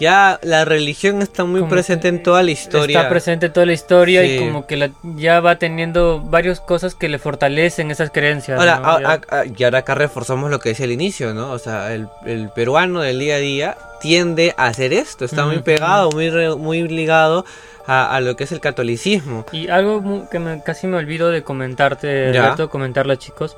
Ya 0.04 0.40
la 0.44 0.66
religión 0.66 1.22
está 1.22 1.44
muy 1.46 1.62
Como 1.62 1.70
presente 1.72 2.08
en 2.10 2.22
toda 2.24 2.44
la 2.44 2.52
historia. 2.52 2.98
Está 3.00 3.10
presente 3.10 3.50
toda 3.50 3.66
la 3.66 3.74
historia 3.74 4.22
Sí. 4.22 4.36
y 4.36 4.40
como 4.40 4.68
que 4.68 4.76
la- 4.78 4.92
ya 5.16 5.40
va 5.40 5.58
teniendo 5.58 6.20
varias 6.22 6.60
cosas 6.60 6.94
que 6.96 7.08
le 7.10 7.20
fortalecen 7.20 7.90
esas 7.92 8.10
creencias. 8.12 8.60
Ahora, 8.60 8.80
¿no? 8.80 8.88
a- 8.90 9.02
Ya- 9.02 9.22
a- 9.30 9.40
a- 9.40 9.46
y 9.46 9.64
ahora 9.64 9.80
acá 9.80 9.96
reforzamos 9.96 10.52
lo 10.52 10.60
que 10.60 10.70
decía 10.70 10.86
al 10.86 10.92
inicio, 10.92 11.34
¿no? 11.34 11.52
O 11.52 11.60
sea, 11.60 11.94
el, 11.94 12.08
el 12.26 12.50
peruano 12.50 13.02
del 13.02 13.20
día 13.20 13.36
a 13.36 13.40
día 13.40 13.78
tiende 14.02 14.54
a 14.58 14.68
hacer 14.68 14.92
esto, 14.94 15.24
está 15.26 15.46
muy 15.46 15.60
pegado, 15.60 16.10
muy, 16.12 16.30
re- 16.30 16.56
muy 16.56 16.86
ligado 16.90 17.46
a, 17.88 18.14
a 18.16 18.20
lo 18.20 18.36
que 18.36 18.44
es 18.44 18.52
el 18.52 18.60
catolicismo. 18.60 19.46
Y 19.54 19.70
algo 19.70 20.28
que 20.30 20.40
me- 20.40 20.62
casi 20.64 20.88
me 20.88 20.98
olvido 20.98 21.30
de 21.32 21.44
comentarte. 21.44 22.28
Alberto, 22.38 22.70
comentarlo 22.70 23.16
chicos, 23.16 23.56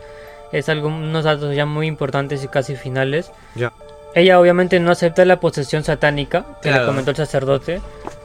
es 0.51 0.69
algo, 0.69 0.89
unos 0.89 1.23
datos 1.23 1.55
ya 1.55 1.65
muy 1.65 1.87
importantes 1.87 2.43
y 2.43 2.47
casi 2.47 2.75
finales. 2.75 3.31
Ya. 3.55 3.73
Ella 4.15 4.39
obviamente 4.39 4.79
no 4.79 4.91
acepta 4.91 5.25
la 5.25 5.39
posesión 5.39 5.83
satánica 5.83 6.45
que 6.61 6.71
le 6.71 6.85
comentó 6.85 7.11
el 7.11 7.17
sacerdote, 7.17 7.81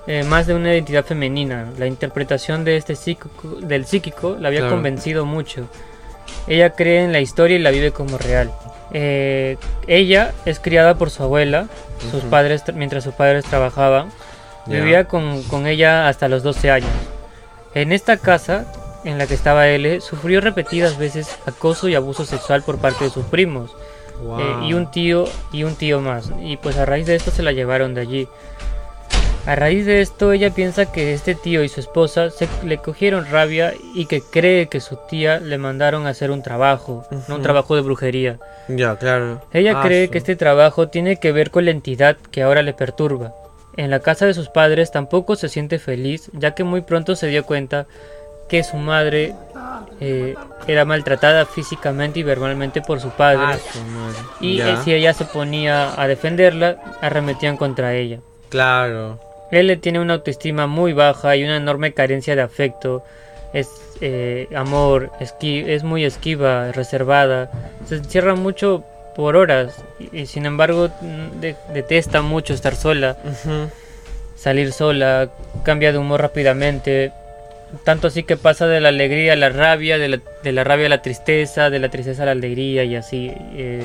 eh, 0.06 0.22
más 0.22 0.46
de 0.46 0.54
una 0.54 0.72
identidad 0.72 1.04
femenina. 1.04 1.66
La 1.78 1.86
interpretación 1.86 2.64
de 2.64 2.76
este 2.76 2.94
psíquico, 2.94 3.56
del 3.60 3.84
psíquico 3.86 4.36
la 4.40 4.48
había 4.48 4.60
Claro. 4.60 4.76
convencido 4.76 5.26
mucho. 5.26 5.66
Ella 6.46 6.70
cree 6.70 7.04
en 7.04 7.12
la 7.12 7.20
historia 7.20 7.56
y 7.56 7.60
la 7.60 7.70
vive 7.70 7.90
como 7.90 8.16
real. 8.18 8.52
Eh, 8.92 9.56
ella 9.88 10.32
es 10.44 10.60
criada 10.60 10.94
por 10.94 11.10
su 11.10 11.22
abuela, 11.24 11.66
sus 12.10 12.22
padres 12.24 12.64
tra- 12.64 12.72
mientras 12.72 13.02
sus 13.04 13.14
padres 13.14 13.44
trabajaban. 13.44 14.10
Vivía 14.66 15.04
con, 15.06 15.42
con 15.44 15.66
ella 15.66 16.06
hasta 16.08 16.28
los 16.28 16.42
12 16.44 16.70
años. 16.70 16.90
En 17.74 17.90
esta 17.92 18.16
casa 18.16 18.66
en 19.04 19.18
la 19.18 19.26
que 19.26 19.34
estaba 19.34 19.66
L, 19.68 20.00
sufrió 20.00 20.40
repetidas 20.40 20.98
veces 20.98 21.36
acoso 21.46 21.88
y 21.88 21.94
abuso 21.96 22.24
sexual 22.24 22.62
por 22.62 22.78
parte 22.78 23.04
de 23.04 23.10
sus 23.10 23.24
primos. 23.26 23.74
Wow. 24.22 24.40
Eh, 24.40 24.66
y 24.68 24.74
un 24.74 24.90
tío 24.90 25.24
y 25.52 25.64
un 25.64 25.74
tío 25.74 26.00
más. 26.00 26.30
Y 26.42 26.56
pues 26.56 26.76
a 26.76 26.84
raíz 26.86 27.06
de 27.06 27.14
esto 27.16 27.30
se 27.30 27.42
la 27.42 27.52
llevaron 27.52 27.94
de 27.94 28.00
allí. 28.02 28.28
A 29.46 29.56
raíz 29.56 29.86
de 29.86 30.02
esto 30.02 30.32
ella 30.32 30.50
piensa 30.50 30.92
que 30.92 31.14
este 31.14 31.34
tío 31.34 31.64
y 31.64 31.68
su 31.70 31.80
esposa 31.80 32.28
se 32.30 32.46
le 32.62 32.76
cogieron 32.76 33.24
rabia 33.30 33.72
y 33.94 34.04
que 34.04 34.20
cree 34.20 34.68
que 34.68 34.80
su 34.80 34.98
tía 35.08 35.40
le 35.40 35.56
mandaron 35.56 36.06
a 36.06 36.10
hacer 36.10 36.30
un 36.30 36.42
trabajo, 36.42 37.06
no 37.26 37.36
un 37.36 37.42
trabajo 37.42 37.74
de 37.74 37.80
brujería. 37.80 38.38
Ya, 38.68 38.96
claro. 38.96 39.40
Ella 39.52 39.80
Ah, 39.80 39.82
cree 39.82 40.08
que 40.10 40.18
este 40.18 40.36
trabajo 40.36 40.88
tiene 40.88 41.16
que 41.16 41.32
ver 41.32 41.50
con 41.50 41.64
la 41.64 41.70
entidad 41.70 42.18
que 42.30 42.42
ahora 42.42 42.62
le 42.62 42.74
perturba. 42.74 43.32
En 43.78 43.88
la 43.90 44.00
casa 44.00 44.26
de 44.26 44.34
sus 44.34 44.50
padres 44.50 44.90
tampoco 44.92 45.36
se 45.36 45.48
siente 45.48 45.78
feliz, 45.78 46.30
ya 46.34 46.54
que 46.54 46.62
muy 46.62 46.82
pronto 46.82 47.16
se 47.16 47.28
dio 47.28 47.46
cuenta 47.46 47.86
que 48.50 48.62
su 48.64 48.76
madre 48.76 49.32
eh, 50.00 50.34
era 50.66 50.84
maltratada 50.84 51.46
físicamente 51.46 52.18
y 52.20 52.22
verbalmente 52.24 52.82
por 52.82 53.00
su 53.00 53.10
padre. 53.10 53.42
Ah, 53.44 53.56
su 53.58 54.44
y 54.44 54.56
Ya. 54.56 54.70
eh, 54.72 54.76
si 54.84 54.92
ella 54.92 55.14
se 55.14 55.24
ponía 55.24 56.00
a 56.00 56.06
defenderla, 56.08 56.76
arremetían 57.00 57.56
contra 57.56 57.94
ella. 57.94 58.18
Claro. 58.48 59.20
Él 59.52 59.78
tiene 59.80 60.00
una 60.00 60.14
autoestima 60.14 60.66
muy 60.66 60.92
baja 60.92 61.36
y 61.36 61.44
una 61.44 61.56
enorme 61.56 61.92
carencia 61.92 62.34
de 62.36 62.42
afecto. 62.42 63.02
Es 63.52 63.68
eh, 64.00 64.48
amor, 64.54 65.10
esqui- 65.20 65.66
es 65.66 65.82
muy 65.84 66.04
esquiva, 66.04 66.72
reservada. 66.72 67.50
Se 67.86 67.96
encierra 67.96 68.34
mucho 68.34 68.84
por 69.16 69.36
horas 69.36 69.74
y, 69.98 70.20
y 70.20 70.26
sin 70.26 70.46
embargo 70.46 70.88
de- 71.40 71.56
detesta 71.74 72.22
mucho 72.22 72.54
estar 72.54 72.74
sola, 72.76 73.16
salir 74.36 74.72
sola, 74.72 75.28
cambia 75.64 75.92
de 75.92 75.98
humor 75.98 76.20
rápidamente. 76.22 77.12
Tanto 77.84 78.08
así 78.08 78.24
que 78.24 78.36
pasa 78.36 78.66
de 78.66 78.80
la 78.80 78.88
alegría 78.88 79.34
a 79.34 79.36
la 79.36 79.48
rabia, 79.48 79.98
de 79.98 80.08
la, 80.08 80.20
de 80.42 80.52
la 80.52 80.64
rabia 80.64 80.86
a 80.86 80.88
la 80.90 81.02
tristeza, 81.02 81.70
de 81.70 81.78
la 81.78 81.88
tristeza 81.88 82.24
a 82.24 82.26
la 82.26 82.32
alegría 82.32 82.84
y 82.84 82.96
así. 82.96 83.32
eh, 83.54 83.82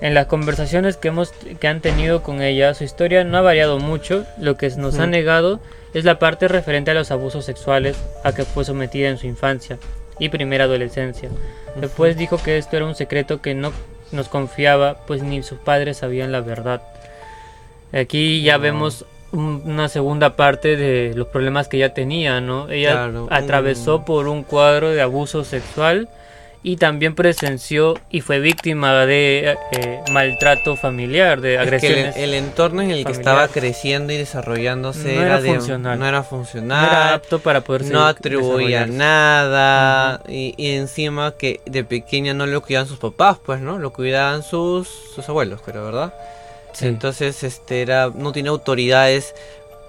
en 0.00 0.14
las 0.14 0.26
conversaciones 0.26 0.96
que 0.96 1.08
hemos 1.08 1.32
que 1.32 1.66
han 1.66 1.80
tenido 1.80 2.22
con 2.22 2.40
ella, 2.40 2.72
su 2.74 2.84
historia 2.84 3.24
no 3.24 3.36
ha 3.36 3.40
variado 3.40 3.80
mucho. 3.80 4.24
Lo 4.38 4.56
que 4.56 4.68
nos 4.76 4.98
ha 5.00 5.06
negado 5.06 5.60
es 5.92 6.04
la 6.04 6.18
parte 6.20 6.46
referente 6.46 6.92
a 6.92 6.94
los 6.94 7.10
abusos 7.10 7.44
sexuales 7.44 7.96
a 8.22 8.32
que 8.32 8.44
fue 8.44 8.64
sometida 8.64 9.08
en 9.08 9.18
su 9.18 9.26
infancia 9.26 9.78
y 10.20 10.28
primera 10.28 10.64
adolescencia. 10.64 11.30
Después 11.76 12.16
dijo 12.16 12.40
que 12.40 12.58
esto 12.58 12.76
era 12.76 12.86
un 12.86 12.94
secreto 12.94 13.42
que 13.42 13.54
no 13.54 13.72
nos 14.12 14.28
confiaba, 14.28 14.98
pues 15.06 15.22
ni 15.22 15.42
sus 15.42 15.58
padres 15.58 15.98
sabían 15.98 16.30
la 16.30 16.40
verdad. 16.42 16.82
Aquí 17.92 18.42
ya 18.42 18.56
vemos 18.58 19.04
una 19.32 19.88
segunda 19.88 20.36
parte 20.36 20.76
de 20.76 21.12
los 21.14 21.28
problemas 21.28 21.68
que 21.68 21.76
ella 21.78 21.92
tenía, 21.94 22.40
¿no? 22.40 22.70
Ella 22.70 22.92
Claro, 22.92 23.28
atravesó 23.30 23.98
mm. 24.00 24.04
por 24.04 24.28
un 24.28 24.42
cuadro 24.42 24.90
de 24.90 25.02
abuso 25.02 25.44
sexual 25.44 26.08
y 26.60 26.76
también 26.76 27.14
presenció 27.14 27.94
y 28.10 28.20
fue 28.20 28.40
víctima 28.40 29.06
de 29.06 29.56
eh, 29.72 30.00
maltrato 30.10 30.74
familiar, 30.76 31.40
de 31.40 31.54
Es 31.54 31.60
que 31.60 31.62
el, 31.68 31.74
agresiones. 31.74 32.16
el 32.16 32.34
entorno 32.34 32.82
en 32.82 32.90
el 32.90 33.04
que 33.04 33.12
estaba 33.12 33.46
creciendo 33.46 34.12
y 34.12 34.16
desarrollándose 34.16 35.14
No 35.14 35.20
era, 35.22 35.26
era 35.34 35.40
de- 35.40 35.50
funcional. 35.54 35.98
no 35.98 36.04
era 36.04 36.12
no 36.12 36.18
era 36.18 36.22
funcional. 36.24 37.12
apto 37.14 37.38
para 37.38 37.60
poder 37.60 37.84
no 37.84 38.04
atribuía 38.04 38.86
nada 38.86 40.20
y, 40.28 40.54
y 40.56 40.72
encima 40.72 41.32
que 41.38 41.60
de 41.64 41.84
pequeña 41.84 42.34
no 42.34 42.44
lo 42.46 42.60
cuidaban 42.60 42.88
sus 42.88 42.98
papás 42.98 43.38
pues 43.44 43.60
no 43.60 43.78
lo 43.78 43.92
cuidaban 43.92 44.42
sus 44.42 44.88
sus 45.14 45.28
abuelos 45.28 45.60
creo 45.64 45.84
verdad 45.84 46.12
Sí. 46.72 46.86
entonces 46.86 47.42
este 47.42 47.82
era 47.82 48.10
no 48.14 48.32
tiene 48.32 48.50
autoridades 48.50 49.34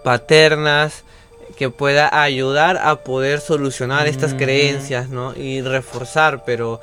paternas 0.03 1.03
que 1.57 1.69
pueda 1.69 2.21
ayudar 2.21 2.77
a 2.77 3.03
poder 3.03 3.41
solucionar 3.41 4.07
estas 4.07 4.33
creencias 4.33 5.09
no 5.09 5.35
y 5.35 5.61
reforzar 5.61 6.43
pero 6.45 6.79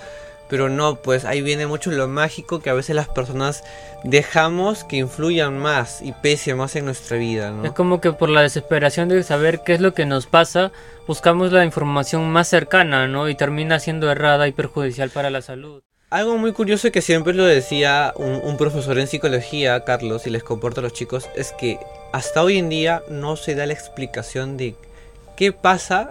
pero 0.49 0.69
no 0.69 0.97
pues 0.97 1.25
ahí 1.25 1.43
viene 1.43 1.67
mucho 1.67 1.91
lo 1.91 2.09
mágico 2.09 2.61
que 2.61 2.71
a 2.71 2.75
veces 2.75 2.95
las 2.95 3.09
personas 3.09 3.65
dejamos 4.05 4.85
que 4.85 4.97
influyan 4.97 5.59
más 5.59 6.01
y 6.03 6.13
pese 6.13 6.55
más 6.55 6.77
en 6.77 6.85
nuestra 6.85 7.17
vida 7.17 7.51
no 7.51 7.65
Es 7.65 7.73
como 7.73 8.01
que 8.01 8.13
por 8.13 8.29
la 8.29 8.43
desesperación 8.43 9.09
de 9.09 9.23
saber 9.23 9.61
qué 9.65 9.75
es 9.75 9.81
lo 9.81 9.95
que 9.95 10.07
nos 10.07 10.27
pasa, 10.27 10.73
buscamos 11.07 11.53
la 11.53 11.65
información 11.65 12.31
más 12.31 12.49
cercana, 12.49 13.09
¿no? 13.09 13.29
Y 13.29 13.35
termina 13.35 13.79
siendo 13.79 14.11
errada 14.11 14.47
y 14.47 14.53
perjudicial 14.53 15.11
para 15.11 15.31
la 15.31 15.43
salud. 15.43 15.83
Algo 16.09 16.39
muy 16.39 16.53
curioso 16.53 16.93
que 16.93 17.03
siempre 17.03 17.35
lo 17.35 17.45
decía 17.45 18.13
un, 18.17 18.41
un 18.45 18.57
profesor 18.57 18.99
en 18.99 19.09
psicología, 19.09 19.85
Carlos, 19.85 20.27
y 20.27 20.31
les 20.31 20.45
comporto 20.45 20.81
a 20.81 20.85
los 20.85 20.93
chicos, 20.93 21.29
es 21.35 21.53
que 21.53 21.81
hasta 22.13 22.43
hoy 22.45 22.59
en 22.59 22.69
día 22.69 23.03
no 23.09 23.37
se 23.37 23.57
da 23.57 23.67
la 23.67 23.73
explicación 23.73 24.57
de 24.57 24.77
qué 25.37 25.53
pasa 25.53 26.11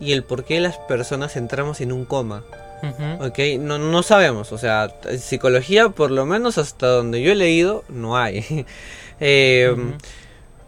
y 0.00 0.12
el 0.12 0.24
por 0.24 0.44
qué 0.44 0.60
las 0.60 0.78
personas 0.78 1.36
entramos 1.36 1.82
en 1.82 1.92
un 1.92 2.06
coma. 2.06 2.42
Ujú. 2.82 3.26
¿Ok? 3.26 3.38
No, 3.60 3.76
no 3.78 4.02
sabemos, 4.02 4.52
o 4.52 4.58
sea, 4.58 4.94
en 5.04 5.18
psicología, 5.18 5.90
por 5.90 6.10
lo 6.10 6.24
menos 6.24 6.56
hasta 6.56 6.86
donde 6.86 7.20
yo 7.20 7.32
he 7.32 7.36
leído, 7.36 7.84
no 7.88 8.16
hay. 8.16 8.66
Eh, 9.20 9.70
Ujú. 9.72 9.94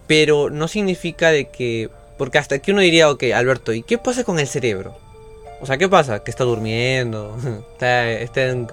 Pero 0.09 0.51
no 0.51 0.67
significa 0.67 1.31
de 1.31 1.51
que... 1.51 1.89
Porque 2.19 2.39
hasta 2.39 2.57
aquí 2.57 2.73
uno 2.73 2.81
diría, 2.81 3.09
ok, 3.09 3.23
Alberto, 3.33 3.73
¿y 3.73 3.85
qué 3.85 3.97
pasa 3.97 4.25
con 4.25 4.41
el 4.41 4.49
cerebro? 4.49 4.99
O 5.61 5.67
sea, 5.67 5.77
¿qué 5.77 5.89
pasa? 5.89 6.23
Que 6.23 6.31
está 6.31 6.45
durmiendo, 6.45 7.37
está, 7.73 8.11
está 8.11 8.43
en, 8.45 8.69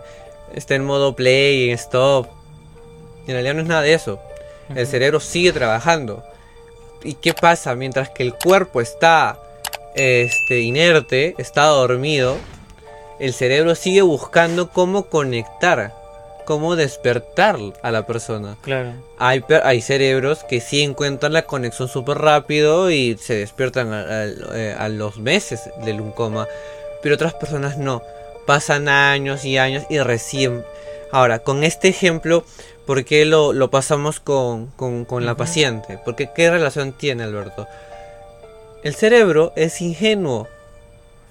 está 0.53 0.75
en 0.75 0.85
modo 0.85 1.15
play, 1.15 1.69
en 1.69 1.75
stop. 1.75 2.27
En 3.27 3.33
realidad 3.33 3.55
no 3.55 3.61
es 3.61 3.67
nada 3.67 3.81
de 3.81 3.93
eso. 3.93 4.19
El 4.73 4.87
cerebro 4.87 5.19
sigue 5.19 5.51
trabajando. 5.51 6.23
¿Y 7.03 7.13
qué 7.15 7.33
pasa? 7.33 7.75
Mientras 7.75 8.09
que 8.09 8.23
el 8.23 8.33
cuerpo 8.33 8.81
está 8.81 9.39
este, 9.95 10.61
inerte, 10.61 11.35
está 11.37 11.65
dormido, 11.65 12.37
el 13.19 13.33
cerebro 13.33 13.75
sigue 13.75 14.01
buscando 14.01 14.69
cómo 14.69 15.07
conectar, 15.07 15.93
cómo 16.47 16.77
despertar 16.77 17.57
a 17.83 17.91
la 17.91 18.07
persona. 18.07 18.55
Claro. 18.61 18.93
Hay, 19.19 19.43
hay 19.63 19.81
cerebros 19.81 20.45
que 20.49 20.61
sí 20.61 20.81
encuentran 20.81 21.33
la 21.33 21.41
conexión 21.43 21.89
súper 21.89 22.17
rápido 22.19 22.89
y 22.89 23.17
se 23.19 23.35
despiertan 23.35 23.91
a, 23.93 23.99
a- 23.99 24.25
eh, 24.55 24.75
a 24.79 24.87
los 24.87 25.17
meses 25.17 25.69
del 25.83 25.99
un 25.99 26.11
coma, 26.13 26.47
pero 27.03 27.15
otras 27.15 27.33
personas 27.33 27.77
no. 27.77 28.01
Pasan 28.45 28.87
años 28.87 29.43
y 29.43 29.57
años 29.57 29.83
y 29.89 29.99
recién. 29.99 30.63
Ahora, 31.11 31.39
con 31.39 31.65
este 31.65 31.89
ejemplo, 31.89 32.45
¿por 32.85 33.03
qué 33.03 33.25
lo, 33.25 33.51
lo 33.51 33.69
pasamos 33.69 34.21
con, 34.21 34.67
con- 34.77 35.03
con 35.03 35.25
la 35.25 35.35
paciente? 35.35 35.99
Porque 36.05 36.29
¿qué 36.33 36.49
relación 36.49 36.93
tiene, 36.93 37.23
Alberto? 37.23 37.67
El 38.83 38.95
cerebro 38.95 39.51
es 39.57 39.81
ingenuo. 39.81 40.47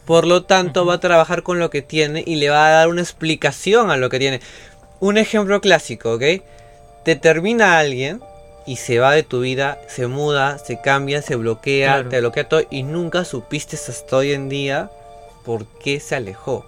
Por 0.04 0.26
lo 0.26 0.44
tanto, 0.44 0.84
va 0.86 0.94
a 0.94 1.00
trabajar 1.00 1.42
con 1.42 1.58
lo 1.58 1.68
que 1.70 1.82
tiene 1.82 2.22
y 2.24 2.36
le 2.36 2.48
va 2.50 2.66
a 2.68 2.70
dar 2.70 2.88
una 2.88 3.00
explicación 3.02 3.90
a 3.90 3.96
lo 3.96 4.08
que 4.08 4.18
tiene. 4.20 4.40
Un 5.00 5.18
ejemplo 5.18 5.60
clásico, 5.60 6.14
¿ok? 6.14 6.22
Te 7.04 7.16
termina 7.16 7.78
alguien 7.78 8.20
y 8.66 8.76
se 8.76 8.98
va 8.98 9.12
de 9.12 9.22
tu 9.22 9.40
vida, 9.40 9.78
se 9.88 10.06
muda, 10.06 10.58
se 10.58 10.80
cambia, 10.80 11.22
se 11.22 11.36
bloquea, 11.36 11.94
Claro. 11.94 12.08
te 12.08 12.20
bloquea 12.20 12.48
todo 12.48 12.62
y 12.70 12.82
nunca 12.82 13.24
supiste 13.24 13.76
hasta 13.76 14.16
hoy 14.16 14.32
en 14.32 14.48
día 14.48 14.90
por 15.44 15.66
qué 15.66 16.00
se 16.00 16.16
alejó. 16.16 16.64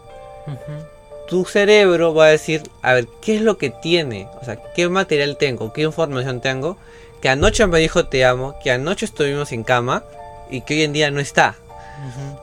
Tu 1.29 1.45
cerebro 1.45 2.15
va 2.15 2.27
a 2.27 2.31
decir, 2.31 2.63
a 2.83 2.93
ver, 2.95 3.07
¿qué 3.21 3.37
es 3.37 3.43
lo 3.43 3.59
que 3.59 3.71
tiene? 3.71 4.29
O 4.41 4.45
sea, 4.45 4.57
¿qué 4.75 4.89
material 4.89 5.37
tengo? 5.37 5.73
¿Qué 5.73 5.83
información 5.83 6.41
tengo? 6.41 6.79
Que 7.21 7.29
anoche 7.29 7.67
me 7.67 7.81
dijo 7.81 8.07
te 8.07 8.25
amo, 8.25 8.55
que 8.63 8.71
anoche 8.71 9.05
estuvimos 9.05 9.53
en 9.53 9.65
cama 9.65 10.05
y 10.51 10.61
que 10.63 10.75
hoy 10.75 10.83
en 10.85 10.93
día 10.93 11.11
no 11.11 11.21
está 11.21 11.57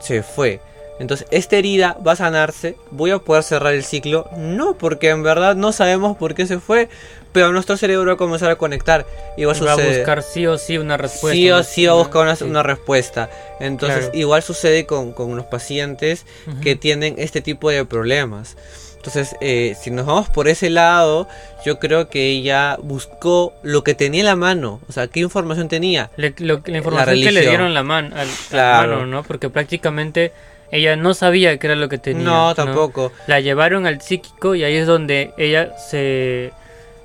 se 0.00 0.22
fue. 0.22 0.60
Entonces, 0.98 1.26
esta 1.30 1.56
herida 1.56 1.96
va 2.06 2.12
a 2.12 2.16
sanarse. 2.16 2.76
Voy 2.90 3.10
a 3.10 3.18
poder 3.18 3.42
cerrar 3.42 3.74
el 3.74 3.84
ciclo. 3.84 4.28
No, 4.36 4.76
porque 4.78 5.10
en 5.10 5.22
verdad 5.22 5.54
no 5.54 5.72
sabemos 5.72 6.16
por 6.16 6.34
qué 6.34 6.46
se 6.46 6.58
fue. 6.58 6.88
Pero 7.32 7.52
nuestro 7.52 7.76
cerebro 7.76 8.06
va 8.06 8.14
a 8.14 8.16
comenzar 8.16 8.50
a 8.50 8.56
conectar. 8.56 9.04
Igual 9.36 9.56
Va 9.66 9.72
a 9.72 9.76
buscar 9.76 10.22
sí 10.22 10.46
o 10.46 10.56
sí 10.56 10.78
una 10.78 10.96
respuesta. 10.96 11.34
sí 11.36 11.50
o 11.50 11.62
sí 11.62 11.84
va 11.84 11.92
a 11.92 11.96
buscar 11.96 12.22
una, 12.22 12.34
Sí. 12.36 12.44
una 12.44 12.62
respuesta. 12.62 13.28
Entonces, 13.60 14.04
Claro. 14.04 14.18
igual 14.18 14.42
sucede 14.42 14.86
con, 14.86 15.12
con 15.12 15.36
los 15.36 15.44
pacientes 15.44 16.24
que 16.62 16.76
tienen 16.76 17.16
este 17.18 17.42
tipo 17.42 17.68
de 17.68 17.84
problemas. 17.84 18.56
Entonces, 18.96 19.36
eh, 19.42 19.76
si 19.78 19.90
nos 19.90 20.06
vamos 20.06 20.30
por 20.30 20.48
ese 20.48 20.70
lado, 20.70 21.28
yo 21.64 21.78
creo 21.78 22.08
que 22.08 22.26
ella 22.30 22.78
buscó 22.82 23.52
lo 23.62 23.84
que 23.84 23.94
tenía 23.94 24.20
en 24.20 24.26
la 24.26 24.34
mano. 24.36 24.80
O 24.88 24.92
sea, 24.92 25.06
¿qué 25.06 25.20
información 25.20 25.68
tenía? 25.68 26.10
Le- 26.16 26.34
lo- 26.38 26.62
la 26.64 26.78
información 26.78 27.16
que 27.20 27.32
le 27.32 27.42
dieron 27.42 27.74
la, 27.74 27.82
man, 27.82 28.14
al, 28.14 28.26
la 28.26 28.34
Claro. 28.50 28.92
mano, 28.96 29.06
¿no? 29.06 29.22
Porque 29.24 29.48
prácticamente 29.50 30.32
ella 30.70 30.96
no 30.96 31.14
sabía 31.14 31.58
qué 31.58 31.66
era 31.68 31.76
lo 31.76 31.88
que 31.88 31.98
tenía. 31.98 32.24
no, 32.24 32.54
tampoco. 32.54 33.12
La 33.26 33.40
llevaron 33.40 33.86
al 33.86 34.00
psíquico 34.00 34.54
y 34.54 34.64
ahí 34.64 34.74
es 34.76 34.86
donde 34.86 35.32
ella 35.38 35.72
se 35.78 36.52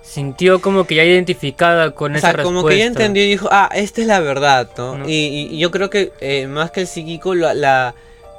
sintió 0.03 0.61
como 0.61 0.85
que 0.85 0.95
ya 0.95 1.03
identificada 1.03 1.91
con 1.91 2.13
O 2.13 2.17
esa 2.17 2.27
sea, 2.29 2.37
respuesta. 2.37 2.55
como 2.59 2.67
que 2.67 2.75
ella 2.75 2.85
entendió 2.85 3.23
y 3.23 3.27
dijo, 3.29 3.47
ah, 3.51 3.69
esta 3.73 4.01
es 4.01 4.07
la 4.07 4.19
verdad, 4.19 4.69
¿no? 4.77 5.07
Y- 5.07 5.49
y 5.51 5.57
yo 5.59 5.71
creo 5.71 5.89
que 5.89 6.11
eh, 6.21 6.47
más 6.47 6.71
que 6.71 6.81
el 6.81 6.87
psíquico 6.87 7.35
la, 7.35 7.53
la, 7.53 7.93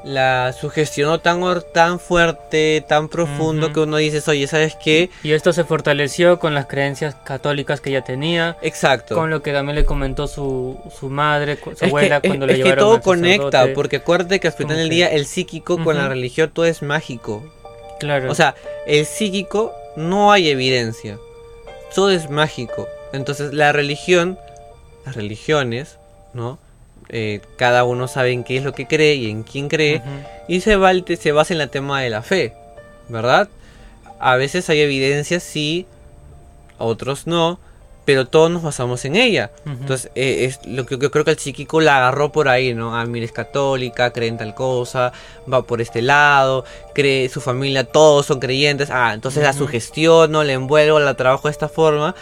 la 0.05 0.53
sugestionó 0.53 1.21
tan, 1.21 1.43
or- 1.43 1.62
tan 1.62 2.01
fuerte, 2.01 2.85
tan 2.88 3.09
profundo 3.09 3.67
Ujú. 3.67 3.75
que 3.75 3.81
uno 3.81 3.97
dice, 3.99 4.23
oye, 4.31 4.47
¿sabes 4.47 4.77
qué? 4.83 5.11
Y 5.23 5.33
esto 5.33 5.53
se 5.53 5.65
fortaleció 5.65 6.38
con 6.38 6.55
las 6.55 6.67
creencias 6.67 7.15
católicas 7.25 7.81
que 7.81 7.91
ella 7.91 8.03
tenía, 8.03 8.57
Exacto. 8.62 9.15
con 9.15 9.31
lo 9.31 9.43
que 9.43 9.53
también 9.53 9.77
le 9.77 9.85
comentó 9.85 10.27
su, 10.27 10.79
su 10.99 11.09
madre, 11.09 11.57
su 11.62 11.71
es 11.71 11.83
abuela 11.85 12.21
que, 12.21 12.29
cuando 12.29 12.47
es, 12.47 12.49
le 12.49 12.53
es 12.55 12.59
que 12.59 12.65
llevaron 12.65 12.85
todo 12.85 12.95
al 12.97 13.03
conecta, 13.03 13.67
porque 13.75 13.97
acuérdate 13.97 14.41
que 14.41 14.49
al 14.49 14.55
final 14.55 14.77
del 14.77 14.88
que- 14.88 14.95
día 14.97 15.09
el 15.12 15.27
psíquico 15.27 15.83
con 15.83 15.97
la 15.97 16.09
religión 16.09 16.51
todo 16.53 16.65
es 16.67 16.83
mágico. 16.83 17.43
Claro. 18.01 18.31
O 18.31 18.35
sea, 18.35 18.55
el 18.87 19.07
psíquico 19.07 19.73
no 19.97 20.33
hay 20.33 20.49
evidencia. 20.49 21.19
Todo 21.95 22.11
es 22.11 22.29
mágico. 22.31 22.88
Entonces 23.12 23.53
la 23.55 23.71
religión, 23.73 24.38
las 25.07 25.15
religiones, 25.15 25.99
¿no? 26.33 26.59
Eh, 27.09 27.41
cada 27.57 27.85
uno 27.85 28.09
sabe 28.09 28.33
en 28.33 28.45
qué 28.45 28.57
es 28.57 28.65
lo 28.65 28.73
que 28.73 28.87
cree 28.87 29.15
y 29.17 29.31
en 29.31 29.43
quién 29.43 29.69
cree. 29.69 30.03
Y 30.49 30.61
se, 30.61 30.77
va 30.77 30.93
se 31.19 31.33
basa 31.33 31.55
en 31.55 31.61
el 31.61 31.71
tema 31.71 32.01
de 32.01 32.11
la 32.11 32.23
fe, 32.23 32.55
¿verdad? 33.09 33.49
A 34.19 34.37
veces 34.37 34.69
hay 34.71 34.81
evidencias 34.81 35.43
sí, 35.43 35.87
otros 36.79 37.27
no, 37.27 37.59
pero 38.05 38.27
todos 38.27 38.51
nos 38.51 38.62
basamos 38.62 39.05
en 39.05 39.17
ella. 39.17 39.51
Entonces, 39.65 40.11
eh, 40.15 40.45
es 40.47 40.61
lo 40.67 40.87
que 40.87 40.99
yo 40.99 41.11
creo 41.11 41.25
que 41.25 41.33
el 41.33 41.38
psíquico 41.38 41.81
la 41.81 41.99
agarró 41.99 42.33
por 42.33 42.49
ahí, 42.49 42.75
¿no? 42.75 42.97
Ah, 42.97 43.05
mira, 43.07 43.27
es 43.27 43.33
católica, 43.33 44.12
cree 44.12 44.29
en 44.29 44.38
tal 44.38 44.55
cosa, 44.55 45.12
va 45.53 45.62
por 45.62 45.81
este 45.81 46.03
lado, 46.03 46.65
cree 46.95 47.29
su 47.29 47.41
familia, 47.41 47.85
todos 47.85 48.27
son 48.27 48.41
creyentes. 48.41 48.91
Ah, 48.91 49.12
entonces 49.15 49.43
la 49.43 49.51
Ujú. 49.51 49.61
sugestiono, 49.61 50.43
la 50.43 50.53
envuelvo, 50.53 50.99
la 50.99 51.15
trabajo 51.15 51.49
de 51.49 51.53
esta 51.53 51.69
forma, 51.69 52.15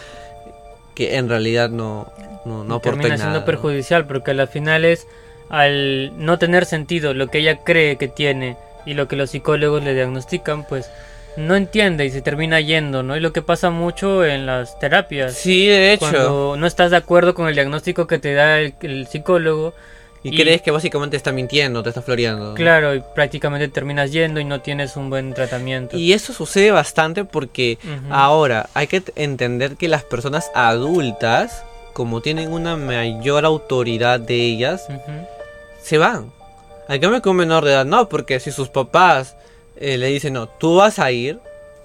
que 0.94 1.16
en 1.16 1.28
realidad 1.28 1.70
no, 1.70 2.12
no, 2.44 2.64
no 2.64 2.80
termina 2.80 3.14
en 3.14 3.18
siendo 3.20 3.44
perjudicial 3.44 4.06
porque 4.06 4.30
al 4.32 4.48
final 4.48 4.84
es 4.84 5.06
al 5.48 6.12
no 6.24 6.38
tener 6.38 6.64
sentido 6.64 7.12
lo 7.14 7.26
que 7.28 7.38
ella 7.38 7.58
cree 7.64 7.96
que 7.96 8.08
tiene 8.08 8.56
y 8.86 8.94
lo 8.94 9.08
que 9.08 9.16
los 9.16 9.30
psicólogos 9.30 9.82
le 9.82 9.94
diagnostican 9.94 10.64
pues 10.66 10.88
no 11.36 11.54
entiende 11.54 12.04
y 12.06 12.10
se 12.10 12.22
termina 12.22 12.60
yendo 12.60 13.02
no 13.02 13.16
y 13.16 13.20
lo 13.20 13.32
que 13.32 13.42
pasa 13.42 13.70
mucho 13.70 14.24
en 14.24 14.46
las 14.46 14.78
terapias. 14.78 15.34
Sí, 15.34 15.66
de 15.66 15.92
hecho. 15.92 16.06
cuando 16.10 16.56
no 16.58 16.66
estás 16.66 16.90
de 16.90 16.96
acuerdo 16.96 17.34
con 17.34 17.48
el 17.48 17.54
diagnóstico 17.54 18.06
que 18.06 18.18
te 18.18 18.34
da 18.34 18.58
el, 18.60 18.74
el 18.82 19.06
psicólogo 19.06 19.72
Y, 20.22 20.34
y- 20.34 20.36
crees 20.36 20.60
que 20.62 20.70
básicamente 20.70 21.16
está 21.16 21.32
mintiendo, 21.32 21.82
te 21.82 21.88
está 21.90 22.02
floreando. 22.02 22.54
claro 22.54 22.94
y 22.94 23.02
prácticamente 23.14 23.68
terminas 23.68 24.12
yendo 24.12 24.38
y 24.40 24.44
no 24.44 24.60
tienes 24.60 24.96
un 24.96 25.08
buen 25.10 25.32
tratamiento. 25.34 25.96
Y 25.96 26.12
eso 26.12 26.32
sucede 26.32 26.70
bastante 26.72 27.24
porque 27.24 27.78
ahora 28.10 28.68
hay 28.74 28.86
que 28.86 29.02
entender 29.16 29.76
que 29.76 29.88
las 29.88 30.04
personas 30.04 30.50
adultas, 30.54 31.64
como 31.92 32.20
tienen 32.20 32.52
una 32.52 32.76
mayor 32.76 33.44
autoridad 33.44 34.20
de 34.20 34.34
ellas, 34.34 34.86
se 35.82 35.98
van. 35.98 36.32
Al 36.88 36.98
cambio 37.00 37.22
que 37.22 37.28
un 37.28 37.36
menor 37.36 37.64
de 37.64 37.72
edad 37.72 37.84
no, 37.84 38.08
porque 38.08 38.40
si 38.40 38.50
sus 38.50 38.68
papás 38.68 39.36
eh, 39.76 39.96
le 39.96 40.08
dicen, 40.08 40.34
no, 40.34 40.48
tú 40.48 40.76
vas 40.76 40.98
a 40.98 41.12
ir, 41.12 41.38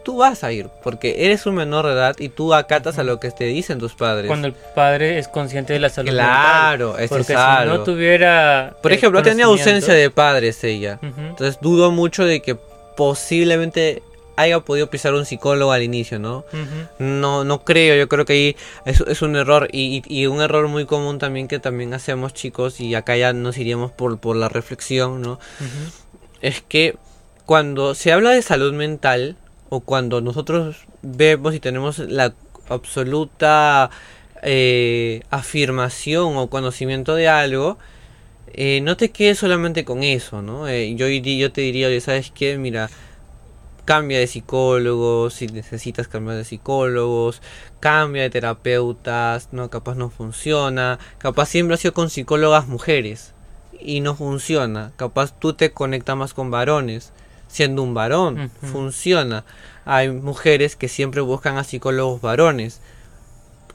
tú 0.03 0.17
vas 0.17 0.43
a 0.43 0.51
ir, 0.51 0.69
porque 0.83 1.25
eres 1.25 1.45
un 1.45 1.55
menor 1.55 1.85
de 1.85 1.93
edad 1.93 2.15
y 2.19 2.29
tú 2.29 2.53
acatas 2.53 2.99
a 2.99 3.03
lo 3.03 3.19
que 3.19 3.31
te 3.31 3.45
dicen 3.45 3.79
tus 3.79 3.95
padres. 3.95 4.27
cuando 4.27 4.47
el 4.47 4.53
padre 4.53 5.17
es 5.17 5.27
consciente 5.27 5.73
de 5.73 5.79
la 5.79 5.89
salud 5.89 6.09
mental. 6.09 6.25
claro, 6.25 6.95
porque 7.09 7.21
es 7.21 7.27
si 7.27 7.33
algo. 7.33 7.77
no 7.77 7.83
tuviera 7.83 8.75
Por 8.81 8.93
ejemplo, 8.93 9.21
tenía 9.23 9.45
ausencia 9.45 9.93
de 9.93 10.09
padres 10.11 10.63
ella. 10.63 10.99
Entonces 11.01 11.57
dudo 11.59 11.91
mucho 11.91 12.23
de 12.23 12.41
que 12.41 12.55
posiblemente 12.95 14.03
haya 14.37 14.59
podido 14.59 14.89
pisar 14.89 15.13
un 15.13 15.25
psicólogo 15.25 15.71
al 15.71 15.83
inicio, 15.83 16.19
¿no? 16.19 16.39
Ujú. 16.51 16.87
No, 16.99 17.43
no 17.43 17.63
creo, 17.63 17.95
yo 17.95 18.07
creo 18.09 18.25
que 18.25 18.33
ahí 18.33 18.55
es, 18.85 19.01
es 19.01 19.21
un 19.21 19.35
error 19.35 19.67
y, 19.71 20.03
y- 20.07 20.21
y 20.21 20.25
un 20.27 20.41
error 20.41 20.67
muy 20.67 20.85
común 20.85 21.19
también 21.19 21.47
que 21.47 21.59
también 21.59 21.93
hacemos 21.93 22.33
chicos 22.33 22.79
y 22.79 22.95
acá 22.95 23.15
ya 23.17 23.33
nos 23.33 23.57
iríamos 23.57 23.91
por, 23.91 24.17
por 24.19 24.35
la 24.35 24.49
reflexión, 24.49 25.21
¿no? 25.21 25.33
Ujú. 25.33 25.91
Es 26.41 26.61
que 26.61 26.95
cuando 27.45 27.95
se 27.95 28.11
habla 28.11 28.31
de 28.31 28.41
salud 28.41 28.73
mental 28.73 29.37
o 29.69 29.79
cuando 29.81 30.21
nosotros 30.21 30.77
vemos 31.01 31.53
y 31.55 31.59
tenemos 31.59 31.99
la 31.99 32.33
absoluta 32.69 33.89
eh, 34.43 35.21
afirmación 35.29 36.37
o 36.37 36.49
conocimiento 36.49 37.15
de 37.15 37.27
algo, 37.27 37.77
eh, 38.53 38.79
no 38.81 38.95
te 38.97 39.09
quedes 39.11 39.39
solamente 39.39 39.83
con 39.85 40.03
eso, 40.03 40.41
¿no? 40.41 40.67
Eh, 40.67 40.95
yo, 40.95 41.07
yo 41.07 41.51
te 41.51 41.61
diría, 41.61 41.99
¿sabes 42.01 42.31
qué? 42.33 42.57
Mira, 42.57 42.89
cambia 43.85 44.19
de 44.19 44.27
psicólogos, 44.27 45.35
si 45.35 45.47
necesitas 45.47 46.07
cambiar 46.07 46.37
de 46.37 46.43
psicólogos, 46.43 47.41
cambia 47.79 48.23
de 48.23 48.29
terapeutas, 48.31 49.49
no, 49.51 49.69
capaz 49.69 49.95
no 49.95 50.09
funciona, 50.09 50.99
capaz 51.19 51.49
siempre 51.49 51.75
ha 51.75 51.77
sido 51.77 51.93
con 51.93 52.09
psicólogas 52.09 52.67
mujeres 52.67 53.33
y 53.79 54.01
no 54.01 54.15
funciona, 54.15 54.91
capaz 54.95 55.37
tú 55.39 55.53
te 55.53 55.71
conectas 55.71 56.17
más 56.17 56.33
con 56.33 56.49
varones, 56.51 57.13
siendo 57.47 57.83
un 57.83 57.93
varón, 57.93 58.51
funciona. 58.61 59.45
Hay 59.85 60.09
mujeres 60.09 60.75
que 60.75 60.87
siempre 60.87 61.21
buscan 61.21 61.57
a 61.57 61.63
psicólogos 61.63 62.21
varones, 62.21 62.81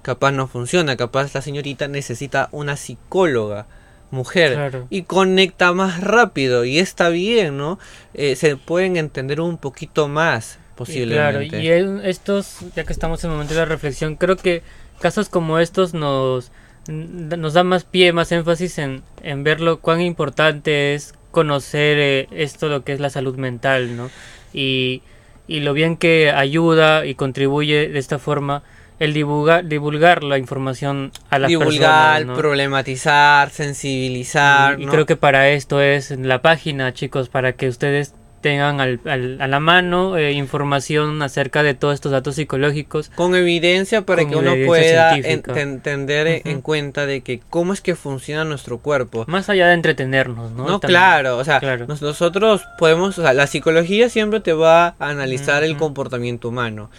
capaz 0.03 0.33
no 0.33 0.49
funciona, 0.49 0.97
capaz 0.97 1.33
la 1.35 1.43
señorita 1.43 1.87
necesita 1.87 2.49
una 2.51 2.77
psicóloga 2.77 3.67
mujer 4.11 4.55
Claro. 4.55 4.87
y 4.91 5.03
conecta 5.03 5.73
más 5.73 6.01
rápido 6.01 6.65
y 6.65 6.79
está 6.79 7.09
bien, 7.11 7.57
¿no? 7.57 7.79
Eh, 8.15 8.37
se 8.37 8.57
pueden 8.57 8.97
entender 8.97 9.41
un 9.41 9.57
poquito 9.57 10.09
más 10.09 10.59
Y 10.59 10.77
posiblemente. 10.77 11.49
Claro, 11.49 11.63
y 11.63 12.09
estos, 12.09 12.59
ya 12.75 12.85
que 12.85 12.93
estamos 12.93 13.23
en 13.25 13.31
el 13.31 13.37
momento 13.37 13.55
de 13.55 13.61
la 13.61 13.67
reflexión, 13.67 14.17
creo 14.17 14.37
que 14.37 14.63
casos 15.01 15.29
como 15.29 15.59
estos 15.59 15.95
nos, 15.95 16.51
nos 16.89 17.53
da 17.55 17.63
más 17.65 17.85
pie, 17.85 18.13
más 18.13 18.33
énfasis 18.33 18.79
en, 18.79 19.03
en 19.23 19.45
ver 19.45 19.61
lo 19.61 19.81
cuán 19.81 20.01
importante 20.01 20.95
es 20.95 21.15
conocer 21.31 21.99
eh, 21.99 22.29
esto, 22.33 22.69
lo 22.69 22.83
que 22.85 22.93
es 22.93 23.01
la 23.01 23.11
salud 23.11 23.37
mental, 23.37 23.97
¿no? 23.97 24.11
Y, 24.53 25.03
y 25.47 25.61
lo 25.61 25.73
bien 25.73 25.97
que 25.97 26.31
ayuda 26.31 27.07
y 27.07 27.15
contribuye 27.15 27.89
de 27.89 27.99
esta 27.99 28.19
forma 28.19 28.63
el 29.01 29.13
divulgar, 29.13 29.65
divulgar 29.67 30.23
la 30.23 30.39
información 30.39 31.11
a 31.31 31.39
las 31.41 31.49
Divulgar, 31.49 32.19
personas. 32.19 32.27
¿no? 32.27 32.35
problematizar, 32.37 33.51
sensibilizar. 33.51 34.81
Y, 34.81 34.87
creo 34.87 35.07
que 35.07 35.17
para 35.17 35.49
esto 35.51 35.81
es 35.81 36.11
la 36.13 36.43
página, 36.43 36.93
chicos, 36.95 37.29
para 37.29 37.53
que 37.55 37.69
ustedes 37.69 38.15
tengan 38.41 38.81
al, 38.81 39.01
al- 39.05 39.39
a 39.43 39.47
la 39.49 39.61
mano 39.61 40.17
eh, 40.17 40.33
información 40.33 41.21
acerca 41.21 41.63
de 41.63 41.75
todos 41.75 41.93
estos 41.93 42.11
datos 42.11 42.37
psicológicos. 42.37 43.11
con 43.15 43.35
evidencia 43.35 44.07
para 44.07 44.23
Con 44.23 44.31
que 44.31 44.37
uno 44.39 44.55
pueda 44.65 45.13
científica. 45.13 45.53
ent- 45.55 45.83
tener 45.83 46.41
en- 46.47 46.63
cuenta 46.63 47.05
de 47.05 47.21
que 47.21 47.41
cómo 47.51 47.75
es 47.75 47.83
que 47.83 47.95
funciona 47.97 48.45
nuestro 48.47 48.79
cuerpo. 48.79 49.25
Más 49.29 49.51
allá 49.51 49.67
de 49.69 49.75
entretenernos, 49.75 50.53
¿no? 50.53 50.67
No, 50.67 50.81
También- 50.81 50.99
claro, 51.01 51.37
o 51.37 51.45
sea, 51.45 51.61
claro. 51.61 51.87
nos- 51.87 52.01
nosotros 52.01 52.63
podemos, 52.79 53.19
o 53.19 53.23
sea, 53.23 53.35
la 53.35 53.47
psicología 53.47 54.09
siempre 54.09 54.41
te 54.41 54.55
va 54.55 54.95
a 54.99 55.09
analizar 55.11 55.63
el 55.63 55.77
comportamiento 55.77 56.49
humano, 56.49 56.91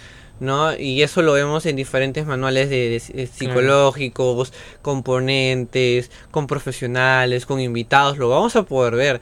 ¿no? 0.41 0.75
Y 0.75 1.01
eso 1.03 1.21
lo 1.21 1.31
vemos 1.33 1.65
en 1.65 1.77
diferentes 1.77 2.25
manuales 2.25 2.69
de, 2.69 2.89
de- 2.89 3.13
de 3.13 3.27
psicológicos, 3.27 4.51
componentes, 4.81 6.11
con 6.31 6.47
profesionales, 6.47 7.45
con 7.45 7.59
invitados, 7.59 8.17
lo 8.17 8.27
vamos 8.29 8.55
a 8.55 8.63
poder 8.63 8.95
ver. 8.95 9.21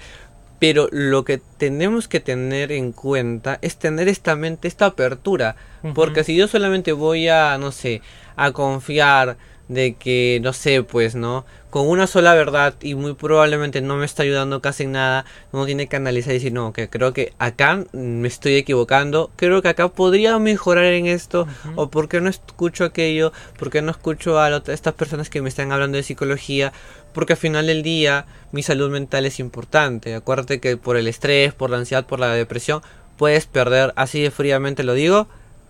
Pero 0.60 0.90
lo 0.92 1.24
que 1.24 1.40
tenemos 1.58 2.08
que 2.10 2.20
tener 2.20 2.72
en 2.74 2.92
cuenta 2.92 3.60
es 3.62 3.78
tener 3.78 4.08
esta 4.10 4.36
mente, 4.36 4.68
esta 4.68 4.88
apertura. 4.88 5.56
Porque 5.94 6.24
si 6.26 6.36
yo 6.36 6.48
solamente 6.50 6.92
voy 6.92 7.30
a, 7.30 7.58
no 7.58 7.72
sé, 7.72 8.02
a 8.36 8.52
confiar 8.52 9.38
de 9.70 9.94
que, 9.94 10.40
no 10.42 10.52
sé, 10.52 10.84
pues, 10.84 11.16
¿no? 11.16 11.46
Con 11.70 11.88
una 11.88 12.08
sola 12.08 12.34
verdad 12.34 12.74
y 12.82 12.96
muy 12.96 13.14
probablemente 13.14 13.80
no 13.82 13.96
me 13.96 14.06
está 14.06 14.24
ayudando 14.24 14.62
casi 14.62 14.84
en 14.84 14.94
nada, 14.94 15.26
uno 15.52 15.68
tiene 15.68 15.88
que 15.88 15.96
analizar 15.96 16.32
y 16.32 16.40
decir, 16.40 16.52
no, 16.52 16.74
que 16.74 16.90
creo 16.90 17.14
que 17.14 17.34
acá 17.38 17.86
me 17.94 18.28
estoy 18.28 18.56
equivocando, 18.56 19.30
creo 19.36 19.62
que 19.62 19.70
acá 19.70 19.88
podría 19.88 20.38
mejorar 20.40 20.86
en 20.86 21.06
esto, 21.06 21.48
o 21.76 21.90
por 21.92 22.10
qué 22.10 22.20
no 22.20 22.30
escucho 22.30 22.84
aquello, 22.84 23.32
por 23.60 23.70
qué 23.70 23.84
no 23.84 23.92
escucho 23.92 24.40
a 24.40 24.50
estas 24.68 24.96
personas 24.96 25.30
que 25.30 25.44
me 25.44 25.50
están 25.50 25.72
hablando 25.72 25.98
de 25.98 26.04
psicología, 26.04 26.74
porque 27.14 27.34
al 27.34 27.40
final 27.40 27.68
del 27.68 27.84
día 27.84 28.26
mi 28.52 28.64
salud 28.64 28.90
mental 28.90 29.28
es 29.28 29.40
importante. 29.40 30.16
Acuérdate 30.16 30.60
que 30.60 30.78
por 30.78 30.98
el 30.98 31.08
estrés, 31.08 31.54
por 31.54 31.70
la 31.70 31.78
ansiedad, 31.78 32.08
por 32.08 32.20
la 32.20 32.34
depresión, 32.34 32.82
puedes 33.18 33.46
perder, 33.46 33.94
así 33.96 34.20
de 34.20 34.32
fríamente 34.32 34.84
lo 34.84 34.96
digo, 34.96 35.28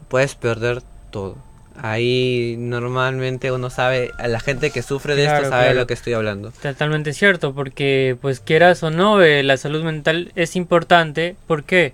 puedes 0.08 0.36
perder 0.36 0.82
todo. 1.12 1.49
Ahí 1.82 2.56
normalmente 2.58 3.52
uno 3.52 3.70
sabe, 3.70 4.12
a 4.18 4.28
la 4.28 4.40
gente 4.40 4.70
que 4.72 4.82
sufre 4.82 5.16
de 5.16 5.24
Claro, 5.24 5.38
esto 5.38 5.50
sabe 5.50 5.66
claro. 5.66 5.80
lo 5.80 5.88
que 5.88 5.94
estoy 5.94 6.14
hablando. 6.14 6.52
Totalmente 6.62 7.14
cierto, 7.14 7.54
porque 7.54 8.18
pues 8.22 8.42
quieras 8.42 8.84
o 8.84 8.92
no, 8.92 9.22
eh, 9.22 9.44
la 9.44 9.56
salud 9.56 9.84
mental 9.84 10.32
es 10.36 10.56
importante. 10.56 11.36
¿Por 11.48 11.64
qué? 11.64 11.94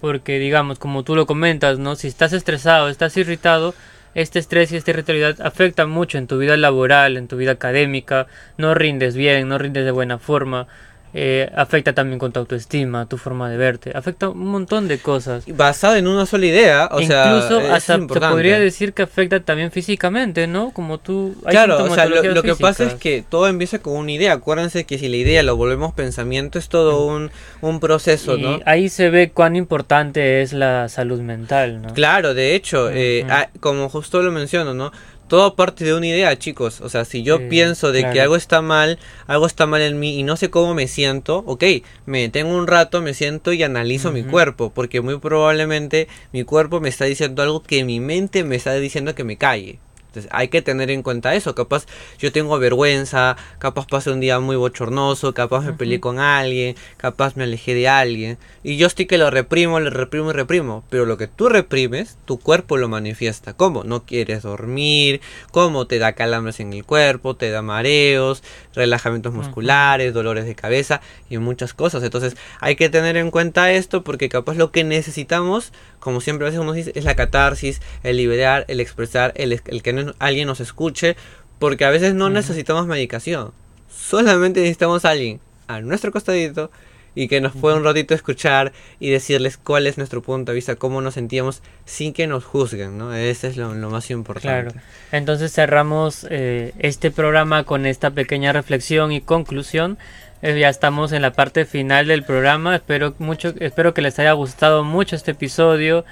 Porque 0.00 0.38
digamos, 0.38 0.78
como 0.78 1.02
tú 1.02 1.16
lo 1.16 1.26
comentas, 1.26 1.78
¿no? 1.78 1.96
Si 1.96 2.06
estás 2.06 2.32
estresado, 2.32 2.88
estás 2.88 3.16
irritado, 3.16 3.74
este 4.14 4.38
estrés 4.38 4.70
y 4.70 4.76
esta 4.76 4.92
irritabilidad 4.92 5.40
afectan 5.40 5.90
mucho 5.90 6.18
en 6.18 6.28
tu 6.28 6.38
vida 6.38 6.56
laboral, 6.56 7.16
en 7.16 7.26
tu 7.26 7.36
vida 7.36 7.52
académica, 7.52 8.28
no 8.56 8.74
rindes 8.74 9.16
bien, 9.16 9.48
no 9.48 9.58
rindes 9.58 9.84
de 9.84 9.90
buena 9.90 10.18
forma, 10.18 10.68
eh, 11.16 11.48
afecta 11.54 11.92
también 11.92 12.18
con 12.18 12.32
tu 12.32 12.40
autoestima, 12.40 13.06
tu 13.06 13.18
forma 13.18 13.48
de 13.48 13.56
verte, 13.56 13.92
afecta 13.94 14.30
un 14.30 14.48
montón 14.48 14.88
de 14.88 14.98
cosas. 14.98 15.44
Basado 15.46 15.94
en 15.94 16.08
una 16.08 16.26
sola 16.26 16.46
idea, 16.46 16.88
o 16.90 17.00
sea, 17.02 17.26
Incluso 17.26 17.60
hasta 17.72 17.98
se 17.98 18.06
podría 18.06 18.58
decir 18.58 18.92
que 18.92 19.02
afecta 19.02 19.38
también 19.38 19.70
físicamente, 19.70 20.48
¿no? 20.48 20.72
Como 20.72 20.98
tú... 20.98 21.36
hay 21.44 21.52
Claro, 21.52 21.84
o 21.84 21.94
sea, 21.94 22.06
lo, 22.06 22.42
que 22.42 22.56
pasa 22.56 22.82
es 22.82 22.94
que 22.94 23.24
todo 23.28 23.46
empieza 23.46 23.78
con 23.78 23.96
una 23.96 24.10
idea. 24.10 24.32
Acuérdense 24.32 24.84
que 24.84 24.98
si 24.98 25.08
la 25.08 25.16
idea 25.16 25.44
lo 25.44 25.56
volvemos 25.56 25.94
pensamiento, 25.94 26.58
es 26.58 26.68
todo 26.68 27.06
un, 27.06 27.30
un 27.60 27.78
proceso, 27.78 28.36
Y 28.36 28.42
¿no? 28.42 28.60
ahí 28.66 28.88
se 28.88 29.08
ve 29.10 29.30
cuán 29.30 29.54
importante 29.54 30.42
es 30.42 30.52
la 30.52 30.88
salud 30.88 31.20
mental, 31.20 31.80
¿no? 31.80 31.94
Claro, 31.94 32.34
de 32.34 32.56
hecho, 32.56 32.90
eh, 32.90 33.22
Ujú. 33.22 33.32
ah, 33.32 33.48
como 33.60 33.88
justo 33.88 34.20
lo 34.20 34.32
menciono, 34.32 34.74
¿no? 34.74 34.90
Todo 35.28 35.56
parte 35.56 35.84
de 35.84 35.94
una 35.94 36.06
idea, 36.06 36.38
chicos. 36.38 36.80
O 36.80 36.88
sea, 36.88 37.04
si 37.04 37.22
yo 37.22 37.48
pienso 37.48 37.92
de 37.92 38.10
que 38.10 38.20
algo 38.20 38.36
está 38.36 38.60
mal, 38.60 38.98
algo 39.26 39.46
está 39.46 39.66
mal 39.66 39.80
en 39.80 39.98
mí 39.98 40.18
y 40.18 40.22
no 40.22 40.36
sé 40.36 40.50
cómo 40.50 40.74
me 40.74 40.86
siento, 40.86 41.42
ok, 41.46 41.64
me 42.06 42.20
detengo 42.20 42.54
un 42.54 42.66
rato, 42.66 43.00
me 43.00 43.14
siento 43.14 43.52
y 43.52 43.62
analizo 43.62 44.12
mi 44.12 44.22
cuerpo, 44.22 44.70
porque 44.74 45.00
muy 45.00 45.18
probablemente 45.18 46.08
mi 46.32 46.44
cuerpo 46.44 46.80
me 46.80 46.88
está 46.90 47.06
diciendo 47.06 47.42
algo 47.42 47.62
que 47.62 47.84
mi 47.84 48.00
mente 48.00 48.44
me 48.44 48.56
está 48.56 48.74
diciendo 48.74 49.14
que 49.14 49.24
me 49.24 49.36
calle. 49.36 49.78
Entonces 50.14 50.30
hay 50.32 50.46
que 50.46 50.62
tener 50.62 50.92
en 50.92 51.02
cuenta 51.02 51.34
eso. 51.34 51.56
Capaz 51.56 51.86
yo 52.20 52.30
tengo 52.30 52.56
vergüenza, 52.60 53.36
capaz 53.58 53.86
pasé 53.88 54.10
un 54.10 54.20
día 54.20 54.38
muy 54.38 54.54
bochornoso, 54.54 55.34
capaz 55.34 55.62
me 55.62 55.72
peleé 55.72 55.98
con 55.98 56.20
alguien, 56.20 56.76
capaz 56.98 57.34
me 57.34 57.42
alejé 57.42 57.74
de 57.74 57.88
alguien. 57.88 58.38
Y 58.62 58.76
yo 58.76 58.86
estoy 58.86 59.06
que 59.06 59.18
lo 59.18 59.28
reprimo, 59.30 59.80
lo 59.80 59.90
reprimo 59.90 60.30
y 60.30 60.34
reprimo. 60.34 60.84
Pero 60.88 61.04
lo 61.04 61.16
que 61.16 61.26
tú 61.26 61.48
reprimes, 61.48 62.16
tu 62.26 62.38
cuerpo 62.38 62.76
lo 62.76 62.88
manifiesta. 62.88 63.54
¿Cómo? 63.54 63.82
No 63.82 64.04
quieres 64.04 64.42
dormir, 64.42 65.20
cómo 65.50 65.88
te 65.88 65.98
da 65.98 66.12
calambres 66.12 66.60
en 66.60 66.72
el 66.72 66.84
cuerpo, 66.84 67.34
te 67.34 67.50
da 67.50 67.60
mareos, 67.62 68.44
relajamientos 68.74 69.34
musculares, 69.34 70.14
dolores 70.14 70.44
de 70.46 70.54
cabeza 70.54 71.00
y 71.28 71.38
muchas 71.38 71.74
cosas. 71.74 72.04
Entonces 72.04 72.36
hay 72.60 72.76
que 72.76 72.88
tener 72.88 73.16
en 73.16 73.32
cuenta 73.32 73.72
esto 73.72 74.04
porque 74.04 74.28
capaz 74.28 74.54
lo 74.54 74.70
que 74.70 74.84
necesitamos, 74.84 75.72
como 75.98 76.20
siempre 76.20 76.46
a 76.46 76.50
veces 76.50 76.60
uno 76.60 76.72
dice, 76.74 76.92
es 76.94 77.04
la 77.04 77.16
catarsis, 77.16 77.80
el 78.02 78.18
liberar, 78.18 78.64
el 78.68 78.80
expresar, 78.80 79.32
el, 79.36 79.52
el 79.66 79.82
que 79.82 79.92
no- 79.92 80.03
alguien 80.18 80.46
nos 80.46 80.60
escuche. 80.60 81.16
Porque 81.58 81.84
a 81.84 81.90
veces 81.90 82.14
no 82.14 82.30
necesitamos 82.30 82.86
medicación. 82.86 83.52
Solamente 83.88 84.60
necesitamos 84.60 85.04
a 85.04 85.10
alguien 85.10 85.40
a 85.66 85.80
nuestro 85.80 86.12
costadito 86.12 86.70
y 87.14 87.28
que 87.28 87.40
nos 87.40 87.52
pueda 87.52 87.76
un 87.76 87.84
ratito 87.84 88.14
escuchar 88.14 88.72
y 88.98 89.10
decirles 89.10 89.56
cuál 89.56 89.86
es 89.86 89.98
nuestro 89.98 90.22
punto 90.22 90.52
de 90.52 90.56
vista, 90.56 90.76
cómo 90.76 91.00
nos 91.00 91.14
sentíamos 91.14 91.62
sin 91.84 92.12
que 92.12 92.26
nos 92.26 92.44
juzguen, 92.44 92.98
¿no? 92.98 93.14
Ese 93.14 93.48
es 93.48 93.56
lo, 93.56 93.72
lo 93.74 93.90
más 93.90 94.10
importante. 94.10 94.72
Claro. 94.72 94.86
Entonces 95.12 95.52
cerramos 95.52 96.26
eh, 96.28 96.74
este 96.78 97.10
programa 97.10 97.64
con 97.64 97.86
esta 97.86 98.10
pequeña 98.10 98.52
reflexión 98.52 99.12
y 99.12 99.20
conclusión. 99.20 99.98
Eh, 100.42 100.58
ya 100.58 100.68
estamos 100.68 101.12
en 101.12 101.22
la 101.22 101.32
parte 101.32 101.64
final 101.64 102.08
del 102.08 102.24
programa. 102.24 102.76
Espero 102.76 103.14
mucho, 103.18 103.54
espero 103.60 103.94
que 103.94 104.02
les 104.02 104.18
haya 104.18 104.32
gustado 104.32 104.82
mucho 104.82 105.16
este 105.16 105.30
episodio. 105.30 106.04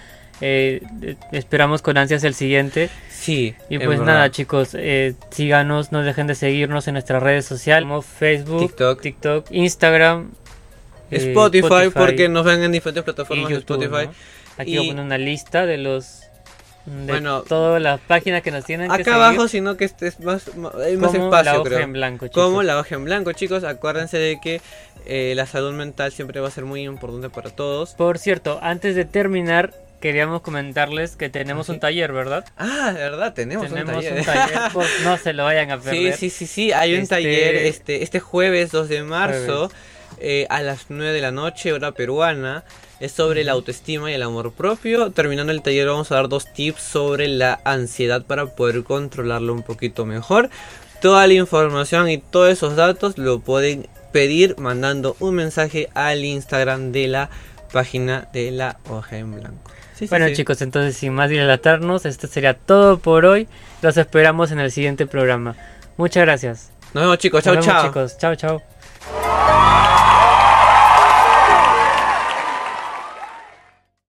Eh, 0.44 0.82
esperamos 1.30 1.82
con 1.82 1.96
ansias 1.96 2.24
el 2.24 2.34
siguiente. 2.34 2.90
Sí. 3.10 3.54
Y 3.68 3.78
pues 3.78 4.00
verdad. 4.00 4.04
nada, 4.14 4.30
chicos, 4.32 4.70
eh, 4.74 5.14
síganos, 5.30 5.92
no 5.92 6.02
dejen 6.02 6.26
de 6.26 6.34
seguirnos 6.34 6.88
en 6.88 6.94
nuestras 6.94 7.22
redes 7.22 7.44
sociales 7.46 7.84
como 7.88 8.02
Facebook, 8.02 8.60
TikTok. 8.68 9.00
TikTok, 9.00 9.46
Instagram, 9.52 10.32
eh, 11.12 11.16
Spotify, 11.28 11.90
porque 11.94 12.28
nos 12.28 12.44
ven 12.44 12.62
en 12.62 12.72
diferentes 12.72 13.02
y 13.02 13.04
plataformas 13.04 13.48
de 13.48 13.54
YouTube, 13.54 13.82
Spotify. 13.84 14.06
¿no? 14.08 14.62
Aquí 14.62 14.74
Y- 14.74 14.76
voy 14.78 14.86
a 14.86 14.90
poner 14.90 15.04
una 15.04 15.18
lista 15.18 15.64
de 15.64 15.78
los 15.78 16.18
de 16.84 17.12
Bueno, 17.12 17.42
todas 17.42 17.80
las 17.80 18.00
páginas 18.00 18.42
que 18.42 18.50
nos 18.50 18.64
tienen 18.64 18.88
que 18.88 18.94
Acá 18.94 19.04
seguir. 19.04 19.14
abajo, 19.14 19.46
sino 19.46 19.76
que 19.76 19.84
este 19.84 20.08
es 20.08 20.18
más, 20.18 20.48
hay 20.84 20.96
más 20.96 21.12
como 21.12 21.26
espacio, 21.26 21.52
la 21.52 21.60
hoja 21.60 21.68
creo. 21.68 21.78
en 21.78 21.92
blanco, 21.92 22.26
chicos. 22.26 22.42
Como 22.44 22.64
la 22.64 22.76
hoja 22.80 22.96
en 22.96 23.04
blanco, 23.04 23.30
chicos. 23.32 23.62
Acuérdense 23.62 24.18
de 24.18 24.40
que 24.40 24.60
eh, 25.06 25.32
la 25.36 25.46
salud 25.46 25.72
mental 25.74 26.10
siempre 26.10 26.40
va 26.40 26.48
a 26.48 26.50
ser 26.50 26.64
muy 26.64 26.82
importante 26.82 27.30
para 27.30 27.50
todos. 27.50 27.94
Por 27.94 28.18
cierto, 28.18 28.58
antes 28.62 28.96
de 28.96 29.04
terminar, 29.04 29.72
queríamos 30.02 30.42
comentarles 30.42 31.16
que 31.16 31.30
tenemos 31.30 31.68
¿Ah, 31.70 31.72
un 31.72 31.76
sí? 31.76 31.80
taller, 31.80 32.12
¿verdad? 32.12 32.44
Ah, 32.58 32.92
de 32.92 33.00
verdad, 33.00 33.32
tenemos, 33.32 33.68
tenemos 33.68 33.94
un 33.94 34.02
taller. 34.02 34.18
un 34.18 34.24
taller, 34.26 34.58
por- 34.74 34.84
no 35.04 35.16
se 35.16 35.32
lo 35.32 35.44
vayan 35.44 35.70
a 35.70 35.78
Sí, 35.78 35.84
perder. 35.84 36.16
sí, 36.18 36.28
sí, 36.28 36.46
sí, 36.46 36.72
hay 36.72 36.92
un 36.94 37.00
Este- 37.02 37.14
taller 37.14 37.56
este, 37.56 38.02
este 38.02 38.20
jueves 38.20 38.70
2 38.72 38.88
de 38.90 39.02
marzo 39.04 39.70
eh, 40.18 40.46
a 40.50 40.60
las 40.60 40.86
9 40.90 41.12
de 41.12 41.20
la 41.22 41.30
noche, 41.32 41.72
hora 41.72 41.92
peruana. 41.92 42.64
Es 43.00 43.10
sobre 43.12 43.42
la 43.42 43.52
autoestima 43.52 44.10
y 44.12 44.14
el 44.14 44.22
amor 44.22 44.52
propio. 44.52 45.10
Terminando 45.10 45.50
el 45.50 45.60
taller 45.62 45.88
vamos 45.88 46.12
a 46.12 46.16
dar 46.16 46.28
dos 46.28 46.52
tips 46.52 46.80
sobre 46.82 47.26
la 47.26 47.60
ansiedad 47.64 48.22
para 48.24 48.46
poder 48.46 48.84
controlarlo 48.84 49.52
un 49.54 49.62
poquito 49.64 50.04
mejor. 50.06 50.50
Toda 51.00 51.26
la 51.26 51.32
información 51.34 52.08
y 52.08 52.18
todos 52.18 52.50
esos 52.52 52.76
datos 52.76 53.18
lo 53.18 53.40
pueden 53.40 53.88
pedir 54.12 54.54
mandando 54.58 55.16
un 55.18 55.34
mensaje 55.34 55.88
al 55.94 56.24
Instagram 56.24 56.92
de 56.92 57.08
la 57.08 57.30
página 57.72 58.28
de 58.32 58.52
la 58.52 58.78
hoja 58.88 59.16
en 59.18 59.32
blanco. 59.34 59.72
Sí, 60.02 60.08
Bueno 60.10 60.26
sí. 60.26 60.34
chicos, 60.34 60.60
entonces 60.62 60.96
sin 60.96 61.14
más 61.14 61.30
dilatarnos, 61.30 62.06
esto 62.06 62.26
sería 62.26 62.54
todo 62.54 62.98
por 62.98 63.24
hoy. 63.24 63.46
Los 63.82 63.96
esperamos 63.96 64.50
en 64.50 64.58
el 64.58 64.72
siguiente 64.72 65.06
programa. 65.06 65.54
Muchas 65.96 66.24
gracias. 66.24 66.70
Nos 66.92 67.04
vemos 67.04 67.18
chicos, 67.18 67.44
chao 67.44 67.56
chao. 67.60 67.86
chicos. 67.86 68.18
Chao, 68.18 68.34
chao. 68.34 68.62